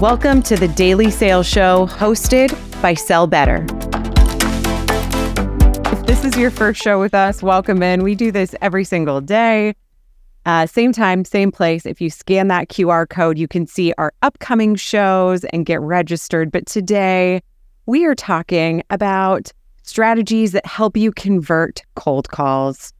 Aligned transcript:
Welcome 0.00 0.42
to 0.42 0.56
the 0.56 0.66
Daily 0.66 1.08
Sales 1.08 1.46
Show 1.46 1.86
hosted 1.86 2.50
by 2.82 2.94
Sell 2.94 3.28
Better. 3.28 3.64
If 5.92 6.06
this 6.06 6.24
is 6.24 6.36
your 6.36 6.50
first 6.50 6.82
show 6.82 6.98
with 6.98 7.14
us, 7.14 7.44
welcome 7.44 7.80
in. 7.80 8.02
We 8.02 8.16
do 8.16 8.32
this 8.32 8.56
every 8.60 8.82
single 8.82 9.20
day. 9.20 9.76
Uh, 10.46 10.66
same 10.66 10.92
time, 10.92 11.24
same 11.24 11.52
place. 11.52 11.86
If 11.86 12.00
you 12.00 12.10
scan 12.10 12.48
that 12.48 12.68
QR 12.68 13.08
code, 13.08 13.38
you 13.38 13.46
can 13.46 13.68
see 13.68 13.94
our 13.96 14.12
upcoming 14.20 14.74
shows 14.74 15.44
and 15.44 15.64
get 15.64 15.80
registered. 15.80 16.50
But 16.50 16.66
today, 16.66 17.40
we 17.86 18.04
are 18.04 18.16
talking 18.16 18.82
about 18.90 19.52
strategies 19.84 20.50
that 20.52 20.66
help 20.66 20.96
you 20.96 21.12
convert 21.12 21.82
cold 21.94 22.28
calls. 22.30 22.92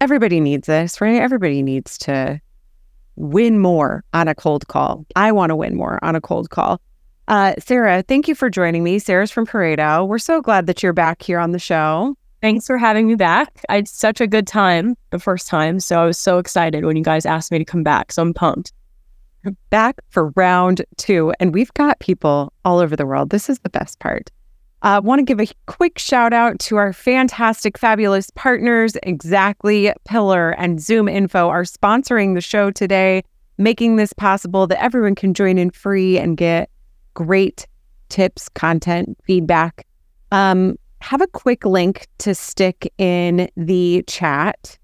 Everybody 0.00 0.40
needs 0.40 0.66
this, 0.66 1.02
right? 1.02 1.20
Everybody 1.20 1.62
needs 1.62 1.98
to 1.98 2.40
win 3.20 3.58
more 3.58 4.02
on 4.14 4.28
a 4.28 4.34
cold 4.34 4.66
call. 4.68 5.04
I 5.14 5.30
want 5.30 5.50
to 5.50 5.56
win 5.56 5.76
more 5.76 6.02
on 6.02 6.16
a 6.16 6.20
cold 6.20 6.50
call. 6.50 6.80
Uh, 7.28 7.54
Sara, 7.58 8.02
thank 8.02 8.26
you 8.26 8.34
for 8.34 8.50
joining 8.50 8.82
me. 8.82 8.98
Sara's 8.98 9.30
from 9.30 9.46
Pareto. 9.46 10.08
We're 10.08 10.18
so 10.18 10.40
glad 10.40 10.66
that 10.66 10.82
you're 10.82 10.92
back 10.92 11.22
here 11.22 11.38
on 11.38 11.52
the 11.52 11.58
show. 11.58 12.16
Thanks 12.40 12.66
for 12.66 12.78
having 12.78 13.06
me 13.06 13.14
back. 13.14 13.62
I 13.68 13.76
had 13.76 13.88
such 13.88 14.20
a 14.20 14.26
good 14.26 14.46
time 14.46 14.96
the 15.10 15.18
first 15.18 15.46
time. 15.46 15.78
So 15.78 16.02
I 16.02 16.06
was 16.06 16.18
so 16.18 16.38
excited 16.38 16.84
when 16.84 16.96
you 16.96 17.04
guys 17.04 17.26
asked 17.26 17.52
me 17.52 17.58
to 17.58 17.64
come 17.64 17.82
back. 17.82 18.10
So 18.10 18.22
I'm 18.22 18.32
pumped. 18.32 18.72
Back 19.68 20.00
for 20.08 20.30
round 20.30 20.82
two. 20.96 21.32
And 21.38 21.52
we've 21.54 21.72
got 21.74 22.00
people 22.00 22.52
all 22.64 22.78
over 22.78 22.96
the 22.96 23.06
world. 23.06 23.30
This 23.30 23.50
is 23.50 23.58
the 23.60 23.70
best 23.70 24.00
part. 24.00 24.30
I 24.82 24.96
uh, 24.96 25.00
want 25.02 25.18
to 25.18 25.22
give 25.24 25.40
a 25.40 25.52
quick 25.66 25.98
shout 25.98 26.32
out 26.32 26.58
to 26.60 26.76
our 26.76 26.94
fantastic, 26.94 27.76
fabulous 27.76 28.30
partners. 28.30 28.96
Exactly 29.02 29.92
Pillar 30.06 30.52
and 30.52 30.80
Zoom 30.80 31.06
Info 31.06 31.48
are 31.50 31.64
sponsoring 31.64 32.34
the 32.34 32.40
show 32.40 32.70
today, 32.70 33.22
making 33.58 33.96
this 33.96 34.14
possible 34.14 34.66
that 34.68 34.82
everyone 34.82 35.14
can 35.14 35.34
join 35.34 35.58
in 35.58 35.70
free 35.70 36.16
and 36.16 36.38
get 36.38 36.70
great 37.12 37.66
tips, 38.08 38.48
content, 38.48 39.18
feedback. 39.24 39.86
Um, 40.32 40.78
have 41.02 41.20
a 41.20 41.26
quick 41.26 41.66
link 41.66 42.06
to 42.18 42.34
stick 42.34 42.90
in 42.96 43.50
the 43.58 44.02
chat. 44.06 44.78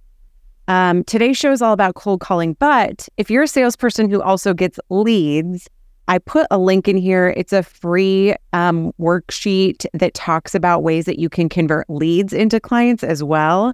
Um, 0.69 1.05
today's 1.05 1.39
show 1.39 1.53
is 1.53 1.63
all 1.63 1.73
about 1.73 1.95
cold 1.95 2.21
calling, 2.21 2.55
but 2.59 3.09
if 3.17 3.31
you're 3.31 3.45
a 3.45 3.49
salesperson 3.49 4.11
who 4.11 4.21
also 4.21 4.53
gets 4.53 4.79
leads, 4.91 5.69
I 6.09 6.19
put 6.19 6.47
a 6.51 6.59
link 6.59 6.87
in 6.87 6.97
here. 6.97 7.35
It's 7.37 7.53
a 7.53 7.63
free 7.63 8.35
um, 8.53 8.93
worksheet 9.01 9.87
that 9.93 10.15
talks 10.15 10.55
about 10.55 10.83
ways 10.83 11.05
that 11.07 11.19
you 11.19 11.29
can 11.29 11.49
convert 11.49 11.89
leads 11.91 12.33
into 12.33 12.61
clients 12.61 13.03
as 13.03 13.25
well. 13.25 13.73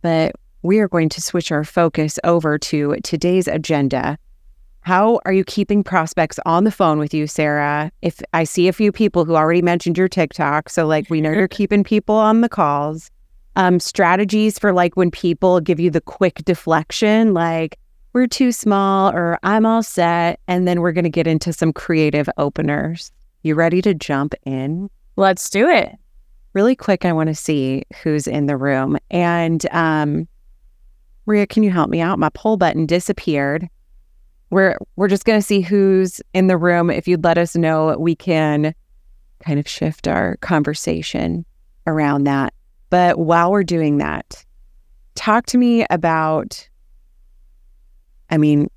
But 0.00 0.32
we 0.62 0.78
are 0.78 0.88
going 0.88 1.08
to 1.10 1.20
switch 1.20 1.50
our 1.50 1.64
focus 1.64 2.18
over 2.22 2.56
to 2.58 2.96
today's 3.02 3.48
agenda. 3.48 4.16
How 4.82 5.20
are 5.24 5.32
you 5.32 5.44
keeping 5.44 5.84
prospects 5.84 6.38
on 6.44 6.64
the 6.64 6.70
phone 6.70 6.98
with 6.98 7.14
you, 7.14 7.26
Sara? 7.26 7.90
If 8.00 8.20
I 8.32 8.44
see 8.44 8.68
a 8.68 8.72
few 8.72 8.90
people 8.90 9.24
who 9.24 9.36
already 9.36 9.62
mentioned 9.62 9.98
your 9.98 10.08
TikTok, 10.08 10.68
so 10.68 10.86
like 10.86 11.08
we 11.08 11.20
know 11.20 11.30
you're 11.30 11.48
keeping 11.60 11.84
people 11.84 12.16
on 12.16 12.40
the 12.40 12.48
calls. 12.48 13.10
Um, 13.54 13.78
strategies 13.78 14.58
for 14.58 14.72
like 14.72 14.96
when 14.96 15.10
people 15.10 15.60
give 15.60 15.78
you 15.78 15.90
the 15.90 16.00
quick 16.00 16.36
deflection, 16.44 17.34
like 17.34 17.78
we're 18.12 18.26
too 18.26 18.52
small 18.52 19.10
or 19.10 19.38
I'm 19.42 19.66
all 19.66 19.82
set, 19.82 20.40
and 20.48 20.66
then 20.68 20.80
we're 20.80 20.92
going 20.92 21.04
to 21.04 21.10
get 21.10 21.26
into 21.26 21.52
some 21.52 21.72
creative 21.72 22.28
openers. 22.36 23.10
You 23.42 23.54
ready 23.54 23.82
to 23.82 23.94
jump 23.94 24.34
in? 24.44 24.90
Let's 25.16 25.50
do 25.50 25.68
it. 25.68 25.96
Really 26.52 26.76
quick, 26.76 27.04
I 27.04 27.12
want 27.12 27.28
to 27.28 27.34
see 27.34 27.84
who's 28.02 28.26
in 28.26 28.46
the 28.46 28.56
room. 28.56 28.98
And 29.10 29.64
um, 29.70 30.28
Maria, 31.26 31.46
can 31.46 31.62
you 31.62 31.70
help 31.70 31.88
me 31.88 32.00
out? 32.00 32.18
My 32.18 32.28
poll 32.30 32.56
button 32.56 32.86
disappeared 32.86 33.68
we're 34.52 34.76
we're 34.96 35.08
just 35.08 35.24
going 35.24 35.40
to 35.40 35.44
see 35.44 35.62
who's 35.62 36.20
in 36.34 36.46
the 36.46 36.58
room. 36.58 36.90
If 36.90 37.08
you'd 37.08 37.24
let 37.24 37.38
us 37.38 37.56
know, 37.56 37.96
we 37.98 38.14
can 38.14 38.74
kind 39.42 39.58
of 39.58 39.66
shift 39.66 40.06
our 40.06 40.36
conversation 40.36 41.46
around 41.86 42.24
that. 42.24 42.52
But 42.90 43.18
while 43.18 43.50
we're 43.50 43.64
doing 43.64 43.96
that, 43.98 44.44
talk 45.14 45.46
to 45.46 45.58
me 45.58 45.86
about 45.88 46.68
I 48.32 48.38
mean, 48.38 48.68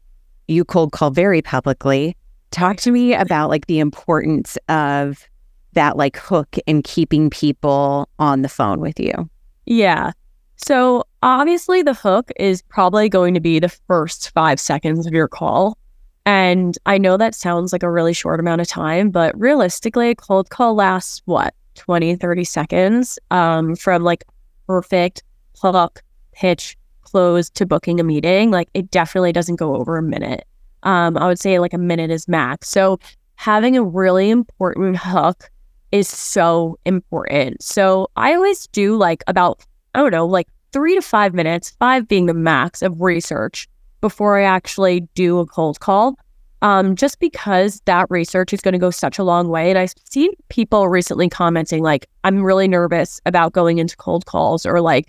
you 0.47 0.63
cold 0.63 0.91
call 0.91 1.09
very 1.09 1.41
publicly. 1.41 2.15
Talk 2.51 2.77
to 2.77 2.91
me 2.91 3.15
about 3.15 3.49
like 3.49 3.65
the 3.65 3.79
importance 3.79 4.57
of 4.69 5.27
that 5.73 5.97
like 5.97 6.17
hook 6.17 6.57
in 6.67 6.83
keeping 6.83 7.29
people 7.29 8.07
on 8.19 8.41
the 8.43 8.49
phone 8.49 8.79
with 8.79 8.99
you. 8.99 9.29
Yeah. 9.65 10.11
So 10.57 11.03
obviously, 11.23 11.81
the 11.81 11.93
hook 11.93 12.31
is 12.37 12.61
probably 12.61 13.09
going 13.09 13.33
to 13.33 13.39
be 13.39 13.59
the 13.59 13.69
first 13.69 14.31
five 14.31 14.59
seconds 14.59 15.07
of 15.07 15.13
your 15.13 15.27
call. 15.27 15.77
And 16.25 16.77
I 16.85 16.97
know 16.97 17.17
that 17.17 17.35
sounds 17.35 17.71
like 17.71 17.83
a 17.83 17.91
really 17.91 18.13
short 18.13 18.39
amount 18.39 18.61
of 18.61 18.67
time, 18.67 19.09
but 19.09 19.37
realistically, 19.39 20.09
a 20.09 20.15
cold 20.15 20.49
call 20.49 20.75
lasts 20.75 21.21
what, 21.25 21.53
20, 21.75 22.15
30 22.15 22.43
seconds 22.43 23.19
um, 23.31 23.75
from 23.75 24.03
like 24.03 24.23
perfect 24.65 25.23
hook, 25.61 26.01
pitch, 26.31 26.77
close 27.15 27.49
to 27.49 27.65
booking 27.65 28.01
a 28.01 28.03
meeting. 28.03 28.51
Like 28.51 28.67
it 28.73 28.91
definitely 28.91 29.31
doesn't 29.31 29.55
go 29.55 29.73
over 29.73 29.95
a 29.95 30.03
minute. 30.03 30.45
Um, 30.83 31.17
I 31.17 31.27
would 31.27 31.39
say 31.39 31.59
like 31.59 31.71
a 31.71 31.77
minute 31.77 32.11
is 32.11 32.27
max. 32.27 32.67
So 32.67 32.99
having 33.35 33.77
a 33.77 33.83
really 33.83 34.29
important 34.29 34.97
hook 34.97 35.49
is 35.93 36.09
so 36.09 36.77
important. 36.85 37.63
So 37.63 38.09
I 38.17 38.33
always 38.35 38.67
do 38.67 38.97
like 38.97 39.23
about 39.27 39.63
I 39.93 39.99
don't 39.99 40.11
know, 40.11 40.25
like 40.25 40.49
three 40.73 40.93
to 40.95 41.01
five 41.01 41.33
minutes, 41.33 41.73
five 41.79 42.05
being 42.05 42.25
the 42.25 42.33
max 42.33 42.81
of 42.81 42.99
research 42.99 43.69
before 44.01 44.37
I 44.37 44.43
actually 44.43 45.07
do 45.15 45.39
a 45.39 45.45
cold 45.45 45.79
call. 45.79 46.19
Um, 46.61 46.97
just 46.97 47.21
because 47.21 47.79
that 47.85 48.07
research 48.09 48.51
is 48.51 48.59
going 48.59 48.73
to 48.73 48.79
go 48.79 48.89
such 48.89 49.17
a 49.19 49.23
long 49.23 49.47
way. 49.47 49.69
And 49.69 49.79
I've 49.79 49.93
seen 50.09 50.31
people 50.49 50.89
recently 50.89 51.29
commenting, 51.29 51.81
like, 51.81 52.07
I'm 52.23 52.41
really 52.43 52.67
nervous 52.67 53.21
about 53.25 53.53
going 53.53 53.77
into 53.77 53.95
cold 53.95 54.25
calls, 54.25 54.65
or 54.65 54.81
like, 54.81 55.05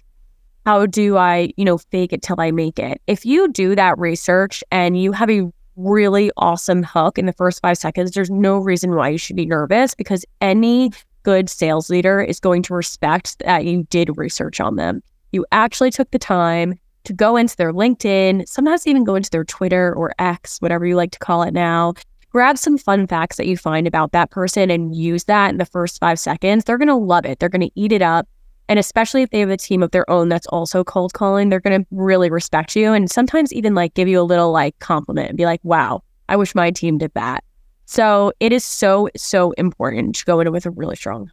how 0.66 0.84
do 0.84 1.16
I, 1.16 1.52
you 1.56 1.64
know, 1.64 1.78
fake 1.78 2.12
it 2.12 2.22
till 2.22 2.40
I 2.40 2.50
make 2.50 2.80
it? 2.80 3.00
If 3.06 3.24
you 3.24 3.46
do 3.52 3.76
that 3.76 3.96
research 3.98 4.64
and 4.72 5.00
you 5.00 5.12
have 5.12 5.30
a 5.30 5.48
really 5.76 6.32
awesome 6.36 6.82
hook 6.82 7.18
in 7.18 7.26
the 7.26 7.32
first 7.32 7.62
five 7.62 7.78
seconds, 7.78 8.10
there's 8.10 8.30
no 8.30 8.58
reason 8.58 8.96
why 8.96 9.10
you 9.10 9.18
should 9.18 9.36
be 9.36 9.46
nervous 9.46 9.94
because 9.94 10.24
any 10.40 10.90
good 11.22 11.48
sales 11.48 11.88
leader 11.88 12.20
is 12.20 12.40
going 12.40 12.62
to 12.62 12.74
respect 12.74 13.38
that 13.44 13.64
you 13.64 13.84
did 13.90 14.18
research 14.18 14.60
on 14.60 14.74
them. 14.74 15.04
You 15.30 15.46
actually 15.52 15.92
took 15.92 16.10
the 16.10 16.18
time 16.18 16.74
to 17.04 17.12
go 17.12 17.36
into 17.36 17.56
their 17.56 17.72
LinkedIn, 17.72 18.48
sometimes 18.48 18.88
even 18.88 19.04
go 19.04 19.14
into 19.14 19.30
their 19.30 19.44
Twitter 19.44 19.94
or 19.94 20.14
X, 20.18 20.60
whatever 20.60 20.84
you 20.84 20.96
like 20.96 21.12
to 21.12 21.18
call 21.20 21.44
it 21.44 21.54
now. 21.54 21.94
Grab 22.30 22.58
some 22.58 22.76
fun 22.76 23.06
facts 23.06 23.36
that 23.36 23.46
you 23.46 23.56
find 23.56 23.86
about 23.86 24.10
that 24.10 24.32
person 24.32 24.68
and 24.72 24.96
use 24.96 25.24
that 25.24 25.50
in 25.50 25.58
the 25.58 25.64
first 25.64 26.00
five 26.00 26.18
seconds. 26.18 26.64
They're 26.64 26.76
going 26.76 26.88
to 26.88 26.96
love 26.96 27.24
it. 27.24 27.38
They're 27.38 27.48
going 27.48 27.60
to 27.60 27.80
eat 27.80 27.92
it 27.92 28.02
up. 28.02 28.26
And 28.68 28.78
especially 28.78 29.22
if 29.22 29.30
they 29.30 29.40
have 29.40 29.50
a 29.50 29.56
team 29.56 29.82
of 29.82 29.92
their 29.92 30.08
own 30.10 30.28
that's 30.28 30.46
also 30.48 30.82
cold 30.82 31.12
calling, 31.12 31.48
they're 31.48 31.60
going 31.60 31.82
to 31.82 31.86
really 31.90 32.30
respect 32.30 32.74
you 32.74 32.92
and 32.92 33.10
sometimes 33.10 33.52
even 33.52 33.74
like 33.74 33.94
give 33.94 34.08
you 34.08 34.20
a 34.20 34.22
little 34.22 34.50
like 34.50 34.78
compliment 34.80 35.28
and 35.28 35.36
be 35.36 35.44
like, 35.44 35.60
wow, 35.62 36.02
I 36.28 36.36
wish 36.36 36.54
my 36.54 36.70
team 36.70 36.98
did 36.98 37.12
that. 37.14 37.44
So 37.84 38.32
it 38.40 38.52
is 38.52 38.64
so, 38.64 39.08
so 39.16 39.52
important 39.52 40.16
to 40.16 40.24
go 40.24 40.40
in 40.40 40.50
with 40.50 40.66
a 40.66 40.70
really 40.70 40.96
strong. 40.96 41.30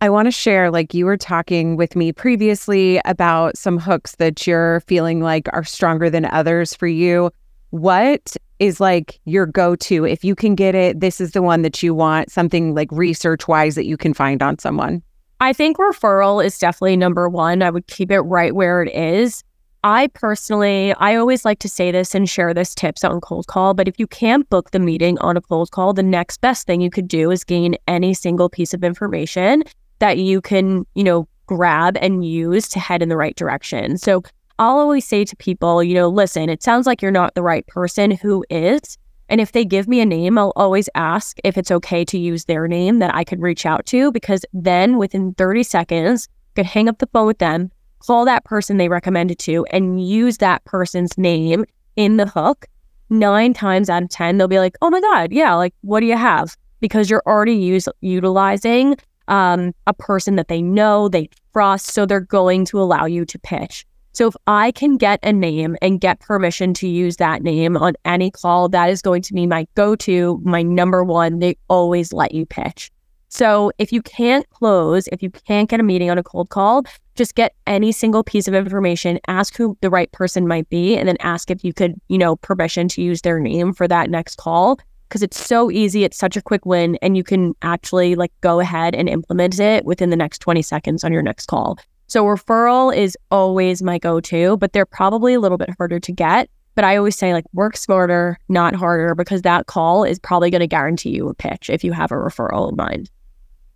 I 0.00 0.08
want 0.08 0.26
to 0.26 0.32
share, 0.32 0.70
like 0.70 0.94
you 0.94 1.04
were 1.04 1.18
talking 1.18 1.76
with 1.76 1.94
me 1.94 2.12
previously 2.12 3.00
about 3.04 3.58
some 3.58 3.78
hooks 3.78 4.16
that 4.16 4.46
you're 4.46 4.80
feeling 4.86 5.20
like 5.20 5.48
are 5.52 5.64
stronger 5.64 6.08
than 6.08 6.24
others 6.24 6.72
for 6.72 6.86
you. 6.86 7.30
What 7.70 8.34
is 8.60 8.80
like 8.80 9.20
your 9.24 9.44
go 9.44 9.76
to? 9.76 10.06
If 10.06 10.24
you 10.24 10.34
can 10.34 10.54
get 10.54 10.74
it, 10.74 11.00
this 11.00 11.20
is 11.20 11.32
the 11.32 11.42
one 11.42 11.62
that 11.62 11.82
you 11.82 11.94
want, 11.94 12.30
something 12.30 12.74
like 12.74 12.88
research 12.92 13.46
wise 13.46 13.74
that 13.74 13.84
you 13.84 13.96
can 13.96 14.14
find 14.14 14.42
on 14.42 14.58
someone. 14.58 15.02
I 15.42 15.54
think 15.54 15.78
referral 15.78 16.44
is 16.44 16.58
definitely 16.58 16.96
number 16.96 17.28
one. 17.28 17.62
I 17.62 17.70
would 17.70 17.86
keep 17.86 18.10
it 18.10 18.20
right 18.20 18.54
where 18.54 18.82
it 18.82 18.94
is. 18.94 19.42
I 19.82 20.08
personally, 20.08 20.92
I 20.94 21.14
always 21.14 21.46
like 21.46 21.58
to 21.60 21.68
say 21.68 21.90
this 21.90 22.14
and 22.14 22.28
share 22.28 22.52
this 22.52 22.74
tips 22.74 23.02
on 23.02 23.22
cold 23.22 23.46
call, 23.46 23.72
but 23.72 23.88
if 23.88 23.98
you 23.98 24.06
can't 24.06 24.46
book 24.50 24.72
the 24.72 24.78
meeting 24.78 25.18
on 25.20 25.38
a 25.38 25.40
cold 25.40 25.70
call, 25.70 25.94
the 25.94 26.02
next 26.02 26.42
best 26.42 26.66
thing 26.66 26.82
you 26.82 26.90
could 26.90 27.08
do 27.08 27.30
is 27.30 27.42
gain 27.42 27.76
any 27.88 28.12
single 28.12 28.50
piece 28.50 28.74
of 28.74 28.84
information 28.84 29.64
that 30.00 30.18
you 30.18 30.42
can, 30.42 30.84
you 30.94 31.02
know, 31.02 31.26
grab 31.46 31.96
and 32.02 32.26
use 32.26 32.68
to 32.68 32.78
head 32.78 33.02
in 33.02 33.08
the 33.08 33.16
right 33.16 33.34
direction. 33.36 33.96
So 33.96 34.22
I'll 34.58 34.76
always 34.76 35.06
say 35.06 35.24
to 35.24 35.34
people, 35.36 35.82
you 35.82 35.94
know, 35.94 36.08
listen, 36.10 36.50
it 36.50 36.62
sounds 36.62 36.86
like 36.86 37.00
you're 37.00 37.10
not 37.10 37.34
the 37.34 37.42
right 37.42 37.66
person 37.66 38.10
who 38.10 38.44
is. 38.50 38.98
And 39.30 39.40
if 39.40 39.52
they 39.52 39.64
give 39.64 39.86
me 39.86 40.00
a 40.00 40.06
name, 40.06 40.36
I'll 40.36 40.52
always 40.56 40.88
ask 40.96 41.38
if 41.44 41.56
it's 41.56 41.70
okay 41.70 42.04
to 42.04 42.18
use 42.18 42.44
their 42.44 42.66
name 42.66 42.98
that 42.98 43.14
I 43.14 43.22
could 43.22 43.40
reach 43.40 43.64
out 43.64 43.86
to, 43.86 44.10
because 44.10 44.44
then 44.52 44.98
within 44.98 45.34
30 45.34 45.62
seconds, 45.62 46.28
I 46.28 46.50
could 46.56 46.66
hang 46.66 46.88
up 46.88 46.98
the 46.98 47.06
phone 47.06 47.28
with 47.28 47.38
them, 47.38 47.70
call 48.00 48.24
that 48.24 48.44
person 48.44 48.76
they 48.76 48.88
recommended 48.88 49.38
to 49.40 49.64
and 49.70 50.04
use 50.04 50.38
that 50.38 50.64
person's 50.64 51.16
name 51.16 51.64
in 51.94 52.16
the 52.16 52.26
hook, 52.26 52.66
nine 53.08 53.54
times 53.54 53.88
out 53.88 54.02
of 54.02 54.08
10, 54.08 54.36
they'll 54.36 54.48
be 54.48 54.58
like, 54.58 54.76
oh 54.82 54.90
my 54.90 55.00
God, 55.00 55.32
yeah, 55.32 55.54
like, 55.54 55.74
what 55.82 56.00
do 56.00 56.06
you 56.06 56.16
have? 56.16 56.56
Because 56.80 57.08
you're 57.08 57.22
already 57.24 57.54
use, 57.54 57.88
utilizing 58.00 58.96
um, 59.28 59.72
a 59.86 59.94
person 59.94 60.34
that 60.36 60.48
they 60.48 60.60
know, 60.60 61.08
they 61.08 61.28
trust. 61.52 61.86
So 61.86 62.04
they're 62.04 62.20
going 62.20 62.64
to 62.66 62.80
allow 62.80 63.04
you 63.04 63.24
to 63.24 63.38
pitch. 63.38 63.86
So 64.20 64.26
if 64.26 64.36
I 64.46 64.72
can 64.72 64.98
get 64.98 65.18
a 65.22 65.32
name 65.32 65.78
and 65.80 65.98
get 65.98 66.20
permission 66.20 66.74
to 66.74 66.86
use 66.86 67.16
that 67.16 67.42
name 67.42 67.74
on 67.74 67.94
any 68.04 68.30
call, 68.30 68.68
that 68.68 68.90
is 68.90 69.00
going 69.00 69.22
to 69.22 69.32
be 69.32 69.46
my 69.46 69.66
go 69.76 69.96
to, 69.96 70.38
my 70.44 70.60
number 70.60 71.02
one. 71.02 71.38
They 71.38 71.56
always 71.70 72.12
let 72.12 72.34
you 72.34 72.44
pitch. 72.44 72.90
So 73.30 73.72
if 73.78 73.94
you 73.94 74.02
can't 74.02 74.46
close, 74.50 75.08
if 75.08 75.22
you 75.22 75.30
can't 75.30 75.70
get 75.70 75.80
a 75.80 75.82
meeting 75.82 76.10
on 76.10 76.18
a 76.18 76.22
cold 76.22 76.50
call, 76.50 76.82
just 77.14 77.34
get 77.34 77.54
any 77.66 77.92
single 77.92 78.22
piece 78.22 78.46
of 78.46 78.52
information, 78.52 79.18
ask 79.26 79.56
who 79.56 79.78
the 79.80 79.88
right 79.88 80.12
person 80.12 80.46
might 80.46 80.68
be, 80.68 80.98
and 80.98 81.08
then 81.08 81.16
ask 81.20 81.50
if 81.50 81.64
you 81.64 81.72
could, 81.72 81.98
you 82.08 82.18
know, 82.18 82.36
permission 82.36 82.88
to 82.88 83.00
use 83.00 83.22
their 83.22 83.40
name 83.40 83.72
for 83.72 83.88
that 83.88 84.10
next 84.10 84.36
call. 84.36 84.78
Cause 85.08 85.22
it's 85.22 85.40
so 85.40 85.70
easy. 85.70 86.04
It's 86.04 86.18
such 86.18 86.36
a 86.36 86.42
quick 86.42 86.66
win. 86.66 86.98
And 87.00 87.16
you 87.16 87.24
can 87.24 87.54
actually 87.62 88.16
like 88.16 88.32
go 88.42 88.60
ahead 88.60 88.94
and 88.94 89.08
implement 89.08 89.58
it 89.58 89.86
within 89.86 90.10
the 90.10 90.16
next 90.16 90.40
20 90.40 90.60
seconds 90.60 91.04
on 91.04 91.10
your 91.10 91.22
next 91.22 91.46
call. 91.46 91.78
So 92.10 92.24
referral 92.24 92.94
is 92.94 93.16
always 93.30 93.84
my 93.84 93.96
go-to, 93.96 94.56
but 94.56 94.72
they're 94.72 94.84
probably 94.84 95.32
a 95.32 95.38
little 95.38 95.56
bit 95.56 95.70
harder 95.78 96.00
to 96.00 96.12
get. 96.12 96.50
But 96.74 96.84
I 96.84 96.96
always 96.96 97.14
say 97.14 97.32
like 97.32 97.44
work 97.52 97.76
smarter, 97.76 98.36
not 98.48 98.74
harder, 98.74 99.14
because 99.14 99.42
that 99.42 99.66
call 99.66 100.02
is 100.02 100.18
probably 100.18 100.50
going 100.50 100.60
to 100.60 100.66
guarantee 100.66 101.10
you 101.10 101.28
a 101.28 101.34
pitch 101.34 101.70
if 101.70 101.84
you 101.84 101.92
have 101.92 102.10
a 102.10 102.16
referral 102.16 102.68
in 102.68 102.74
mind. 102.74 103.08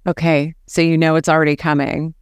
Okay. 0.08 0.52
So 0.66 0.80
you 0.80 0.98
know 0.98 1.14
it's 1.14 1.28
already 1.28 1.54
coming. 1.54 2.12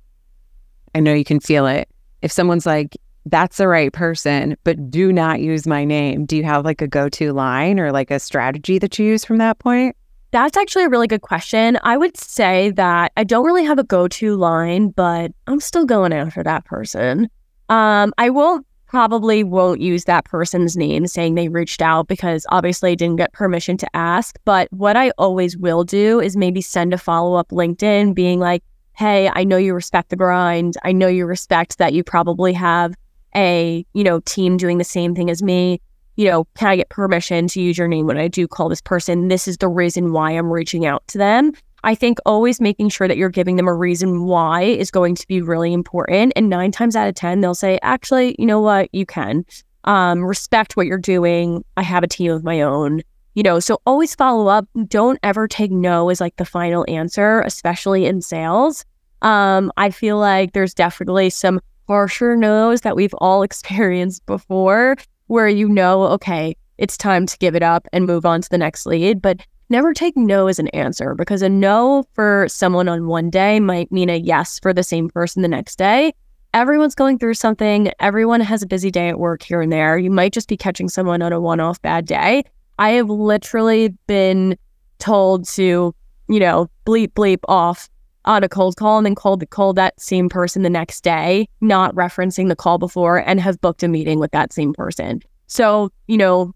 I 0.94 1.00
know 1.00 1.14
you 1.14 1.24
can 1.24 1.40
feel 1.40 1.66
it. 1.66 1.88
If 2.20 2.30
someone's 2.30 2.66
like, 2.66 2.94
that's 3.24 3.56
the 3.56 3.66
right 3.66 3.90
person, 3.90 4.58
but 4.64 4.90
do 4.90 5.14
not 5.14 5.40
use 5.40 5.66
my 5.66 5.82
name, 5.86 6.26
do 6.26 6.36
you 6.36 6.44
have 6.44 6.62
like 6.62 6.82
a 6.82 6.88
go 6.88 7.08
to 7.08 7.32
line 7.32 7.80
or 7.80 7.90
like 7.90 8.10
a 8.10 8.20
strategy 8.20 8.78
that 8.78 8.98
you 8.98 9.06
use 9.06 9.24
from 9.24 9.38
that 9.38 9.58
point? 9.60 9.96
That's 10.32 10.56
actually 10.56 10.84
a 10.84 10.88
really 10.88 11.06
good 11.06 11.20
question. 11.20 11.78
I 11.82 11.98
would 11.98 12.16
say 12.16 12.70
that 12.70 13.12
I 13.18 13.24
don't 13.24 13.44
really 13.44 13.64
have 13.64 13.78
a 13.78 13.84
go 13.84 14.08
to 14.08 14.34
line, 14.34 14.88
but 14.88 15.30
I'm 15.46 15.60
still 15.60 15.84
going 15.84 16.14
after 16.14 16.42
that 16.42 16.64
person. 16.64 17.28
Um, 17.68 18.14
I 18.16 18.30
won't 18.30 18.66
probably 18.86 19.42
won't 19.44 19.80
use 19.80 20.04
that 20.04 20.24
person's 20.24 20.76
name 20.76 21.06
saying 21.06 21.34
they 21.34 21.48
reached 21.48 21.80
out 21.80 22.08
because 22.08 22.44
obviously 22.50 22.92
I 22.92 22.94
didn't 22.94 23.16
get 23.16 23.32
permission 23.32 23.76
to 23.78 23.96
ask. 23.96 24.38
But 24.44 24.68
what 24.70 24.96
I 24.96 25.10
always 25.18 25.56
will 25.56 25.84
do 25.84 26.20
is 26.20 26.36
maybe 26.36 26.60
send 26.60 26.92
a 26.92 26.98
follow 26.98 27.34
up 27.34 27.48
LinkedIn 27.48 28.14
being 28.14 28.38
like, 28.38 28.62
hey, 28.94 29.30
I 29.34 29.44
know 29.44 29.56
you 29.56 29.74
respect 29.74 30.10
the 30.10 30.16
grind. 30.16 30.76
I 30.82 30.92
know 30.92 31.08
you 31.08 31.24
respect 31.24 31.78
that 31.78 31.94
you 31.94 32.04
probably 32.04 32.52
have 32.52 32.94
a, 33.34 33.84
you 33.94 34.04
know, 34.04 34.20
team 34.20 34.56
doing 34.56 34.78
the 34.78 34.84
same 34.84 35.14
thing 35.14 35.30
as 35.30 35.42
me. 35.42 35.80
You 36.16 36.28
know, 36.28 36.44
can 36.56 36.68
I 36.68 36.76
get 36.76 36.90
permission 36.90 37.48
to 37.48 37.60
use 37.60 37.78
your 37.78 37.88
name 37.88 38.06
when 38.06 38.18
I 38.18 38.28
do 38.28 38.46
call 38.46 38.68
this 38.68 38.82
person? 38.82 39.28
This 39.28 39.48
is 39.48 39.56
the 39.56 39.68
reason 39.68 40.12
why 40.12 40.32
I'm 40.32 40.52
reaching 40.52 40.84
out 40.84 41.06
to 41.08 41.18
them. 41.18 41.52
I 41.84 41.94
think 41.94 42.18
always 42.26 42.60
making 42.60 42.90
sure 42.90 43.08
that 43.08 43.16
you're 43.16 43.28
giving 43.28 43.56
them 43.56 43.66
a 43.66 43.74
reason 43.74 44.24
why 44.24 44.62
is 44.62 44.90
going 44.90 45.14
to 45.16 45.26
be 45.26 45.40
really 45.40 45.72
important. 45.72 46.32
And 46.36 46.48
nine 46.48 46.70
times 46.70 46.94
out 46.94 47.08
of 47.08 47.14
10, 47.14 47.40
they'll 47.40 47.54
say, 47.54 47.78
actually, 47.82 48.36
you 48.38 48.46
know 48.46 48.60
what? 48.60 48.88
You 48.92 49.04
can. 49.04 49.44
Um, 49.84 50.24
respect 50.24 50.76
what 50.76 50.86
you're 50.86 50.98
doing. 50.98 51.64
I 51.76 51.82
have 51.82 52.04
a 52.04 52.08
team 52.08 52.30
of 52.30 52.44
my 52.44 52.60
own. 52.60 53.02
You 53.34 53.42
know, 53.42 53.58
so 53.58 53.80
always 53.86 54.14
follow 54.14 54.46
up. 54.48 54.68
Don't 54.86 55.18
ever 55.22 55.48
take 55.48 55.72
no 55.72 56.10
as 56.10 56.20
like 56.20 56.36
the 56.36 56.44
final 56.44 56.84
answer, 56.86 57.40
especially 57.40 58.04
in 58.04 58.20
sales. 58.20 58.84
Um, 59.22 59.72
I 59.76 59.90
feel 59.90 60.18
like 60.18 60.52
there's 60.52 60.74
definitely 60.74 61.30
some 61.30 61.60
harsher 61.88 62.36
no's 62.36 62.82
that 62.82 62.94
we've 62.94 63.14
all 63.14 63.42
experienced 63.42 64.24
before 64.26 64.96
where 65.32 65.48
you 65.48 65.66
know, 65.66 66.02
okay, 66.02 66.54
it's 66.76 66.94
time 66.98 67.24
to 67.24 67.38
give 67.38 67.54
it 67.54 67.62
up 67.62 67.88
and 67.90 68.06
move 68.06 68.26
on 68.26 68.42
to 68.42 68.50
the 68.50 68.58
next 68.58 68.84
lead. 68.84 69.22
But 69.22 69.40
never 69.70 69.94
take 69.94 70.14
no 70.14 70.46
as 70.46 70.58
an 70.58 70.68
answer 70.68 71.14
because 71.14 71.40
a 71.40 71.48
no 71.48 72.04
for 72.12 72.46
someone 72.50 72.86
on 72.86 73.06
one 73.06 73.30
day 73.30 73.58
might 73.58 73.90
mean 73.90 74.10
a 74.10 74.18
yes 74.18 74.58
for 74.58 74.74
the 74.74 74.82
same 74.82 75.08
person 75.08 75.40
the 75.40 75.48
next 75.48 75.76
day. 75.76 76.12
Everyone's 76.52 76.94
going 76.94 77.18
through 77.18 77.32
something. 77.32 77.90
Everyone 77.98 78.42
has 78.42 78.62
a 78.62 78.66
busy 78.66 78.90
day 78.90 79.08
at 79.08 79.18
work 79.18 79.42
here 79.42 79.62
and 79.62 79.72
there. 79.72 79.96
You 79.96 80.10
might 80.10 80.34
just 80.34 80.48
be 80.48 80.56
catching 80.58 80.90
someone 80.90 81.22
on 81.22 81.32
a 81.32 81.40
one 81.40 81.60
off 81.60 81.80
bad 81.80 82.04
day. 82.04 82.44
I 82.78 82.90
have 82.90 83.08
literally 83.08 83.88
been 84.06 84.58
told 84.98 85.48
to, 85.54 85.94
you 86.28 86.40
know, 86.40 86.68
bleep, 86.84 87.12
bleep 87.14 87.40
off 87.48 87.88
on 88.24 88.44
a 88.44 88.48
cold 88.48 88.76
call 88.76 88.98
and 88.98 89.06
then 89.06 89.14
called 89.14 89.40
the 89.40 89.46
call 89.46 89.72
that 89.74 90.00
same 90.00 90.28
person 90.28 90.62
the 90.62 90.70
next 90.70 91.02
day, 91.02 91.48
not 91.60 91.94
referencing 91.94 92.48
the 92.48 92.56
call 92.56 92.78
before, 92.78 93.18
and 93.18 93.40
have 93.40 93.60
booked 93.60 93.82
a 93.82 93.88
meeting 93.88 94.18
with 94.18 94.30
that 94.32 94.52
same 94.52 94.72
person. 94.72 95.20
So, 95.46 95.90
you 96.06 96.16
know, 96.16 96.54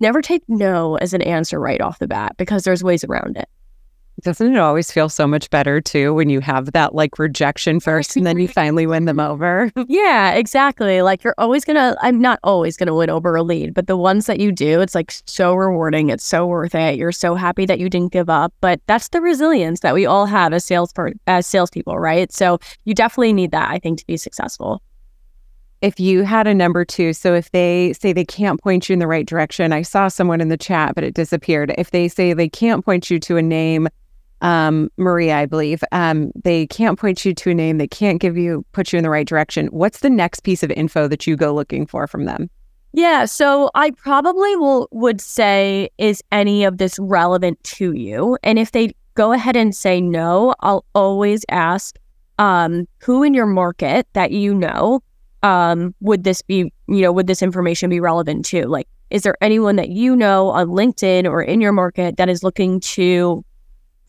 never 0.00 0.22
take 0.22 0.42
no 0.48 0.96
as 0.96 1.14
an 1.14 1.22
answer 1.22 1.60
right 1.60 1.80
off 1.80 1.98
the 1.98 2.08
bat 2.08 2.36
because 2.36 2.64
there's 2.64 2.82
ways 2.82 3.04
around 3.04 3.36
it. 3.36 3.48
Doesn't 4.22 4.54
it 4.54 4.58
always 4.58 4.92
feel 4.92 5.08
so 5.08 5.26
much 5.26 5.50
better 5.50 5.80
too 5.80 6.14
when 6.14 6.30
you 6.30 6.40
have 6.40 6.70
that 6.72 6.94
like 6.94 7.18
rejection 7.18 7.80
first 7.80 8.16
and 8.16 8.24
then 8.24 8.38
you 8.38 8.46
finally 8.46 8.86
win 8.86 9.04
them 9.04 9.18
over? 9.18 9.72
yeah, 9.88 10.32
exactly. 10.32 11.02
Like 11.02 11.24
you're 11.24 11.34
always 11.38 11.64
gonna, 11.64 11.96
I'm 12.00 12.20
not 12.20 12.38
always 12.44 12.76
gonna 12.76 12.94
win 12.94 13.10
over 13.10 13.34
a 13.34 13.42
lead, 13.42 13.74
but 13.74 13.88
the 13.88 13.96
ones 13.96 14.26
that 14.26 14.38
you 14.38 14.52
do, 14.52 14.80
it's 14.80 14.94
like 14.94 15.12
so 15.26 15.54
rewarding. 15.54 16.08
It's 16.08 16.24
so 16.24 16.46
worth 16.46 16.74
it. 16.74 16.96
You're 16.96 17.10
so 17.10 17.34
happy 17.34 17.66
that 17.66 17.80
you 17.80 17.90
didn't 17.90 18.12
give 18.12 18.30
up. 18.30 18.54
But 18.60 18.80
that's 18.86 19.08
the 19.08 19.20
resilience 19.20 19.80
that 19.80 19.92
we 19.92 20.06
all 20.06 20.26
have 20.26 20.52
as 20.52 20.64
sales 20.64 20.92
per, 20.92 21.12
as 21.26 21.44
salespeople, 21.46 21.98
right? 21.98 22.32
So 22.32 22.60
you 22.84 22.94
definitely 22.94 23.32
need 23.32 23.50
that, 23.50 23.70
I 23.70 23.80
think, 23.80 23.98
to 23.98 24.06
be 24.06 24.16
successful 24.16 24.82
if 25.82 25.98
you 25.98 26.22
had 26.22 26.46
a 26.46 26.54
number 26.54 26.84
two, 26.84 27.12
so 27.12 27.34
if 27.34 27.50
they 27.50 27.92
say 27.92 28.12
they 28.12 28.24
can't 28.24 28.62
point 28.62 28.88
you 28.88 28.92
in 28.92 29.00
the 29.00 29.08
right 29.08 29.26
direction, 29.26 29.72
I 29.72 29.82
saw 29.82 30.06
someone 30.06 30.40
in 30.40 30.48
the 30.48 30.56
chat, 30.56 30.94
but 30.94 31.02
it 31.02 31.14
disappeared. 31.14 31.74
If 31.76 31.90
they 31.90 32.06
say 32.06 32.32
they 32.32 32.48
can't 32.48 32.84
point 32.84 33.10
you 33.10 33.18
to 33.18 33.36
a 33.36 33.42
name, 33.42 33.88
um, 34.42 34.90
Maria, 34.98 35.36
I 35.36 35.46
believe, 35.46 35.82
um, 35.92 36.30
they 36.44 36.66
can't 36.66 36.98
point 36.98 37.24
you 37.24 37.32
to 37.32 37.50
a 37.50 37.54
name, 37.54 37.78
they 37.78 37.88
can't 37.88 38.20
give 38.20 38.36
you, 38.36 38.66
put 38.72 38.92
you 38.92 38.98
in 38.98 39.04
the 39.04 39.10
right 39.10 39.26
direction. 39.26 39.68
What's 39.68 40.00
the 40.00 40.10
next 40.10 40.40
piece 40.40 40.62
of 40.62 40.70
info 40.72 41.08
that 41.08 41.26
you 41.26 41.36
go 41.36 41.54
looking 41.54 41.86
for 41.86 42.06
from 42.06 42.24
them? 42.24 42.50
Yeah, 42.92 43.24
so 43.24 43.70
I 43.74 43.92
probably 43.92 44.54
will 44.56 44.88
would 44.90 45.20
say, 45.20 45.88
is 45.96 46.22
any 46.30 46.64
of 46.64 46.76
this 46.76 46.98
relevant 46.98 47.62
to 47.64 47.92
you? 47.92 48.36
And 48.42 48.58
if 48.58 48.72
they 48.72 48.94
go 49.14 49.32
ahead 49.32 49.56
and 49.56 49.74
say 49.74 50.00
no, 50.00 50.54
I'll 50.60 50.84
always 50.94 51.44
ask 51.48 51.98
um, 52.38 52.86
who 53.02 53.22
in 53.22 53.32
your 53.32 53.46
market 53.46 54.06
that 54.12 54.32
you 54.32 54.54
know 54.54 55.02
um, 55.42 55.94
would 56.00 56.24
this 56.24 56.42
be, 56.42 56.72
you 56.88 57.00
know, 57.00 57.12
would 57.12 57.26
this 57.26 57.42
information 57.42 57.88
be 57.88 58.00
relevant 58.00 58.44
to? 58.46 58.66
Like, 58.66 58.88
is 59.10 59.22
there 59.22 59.36
anyone 59.40 59.76
that 59.76 59.90
you 59.90 60.16
know 60.16 60.48
on 60.48 60.68
LinkedIn 60.68 61.24
or 61.26 61.42
in 61.42 61.60
your 61.60 61.72
market 61.72 62.16
that 62.16 62.28
is 62.28 62.42
looking 62.42 62.80
to 62.80 63.44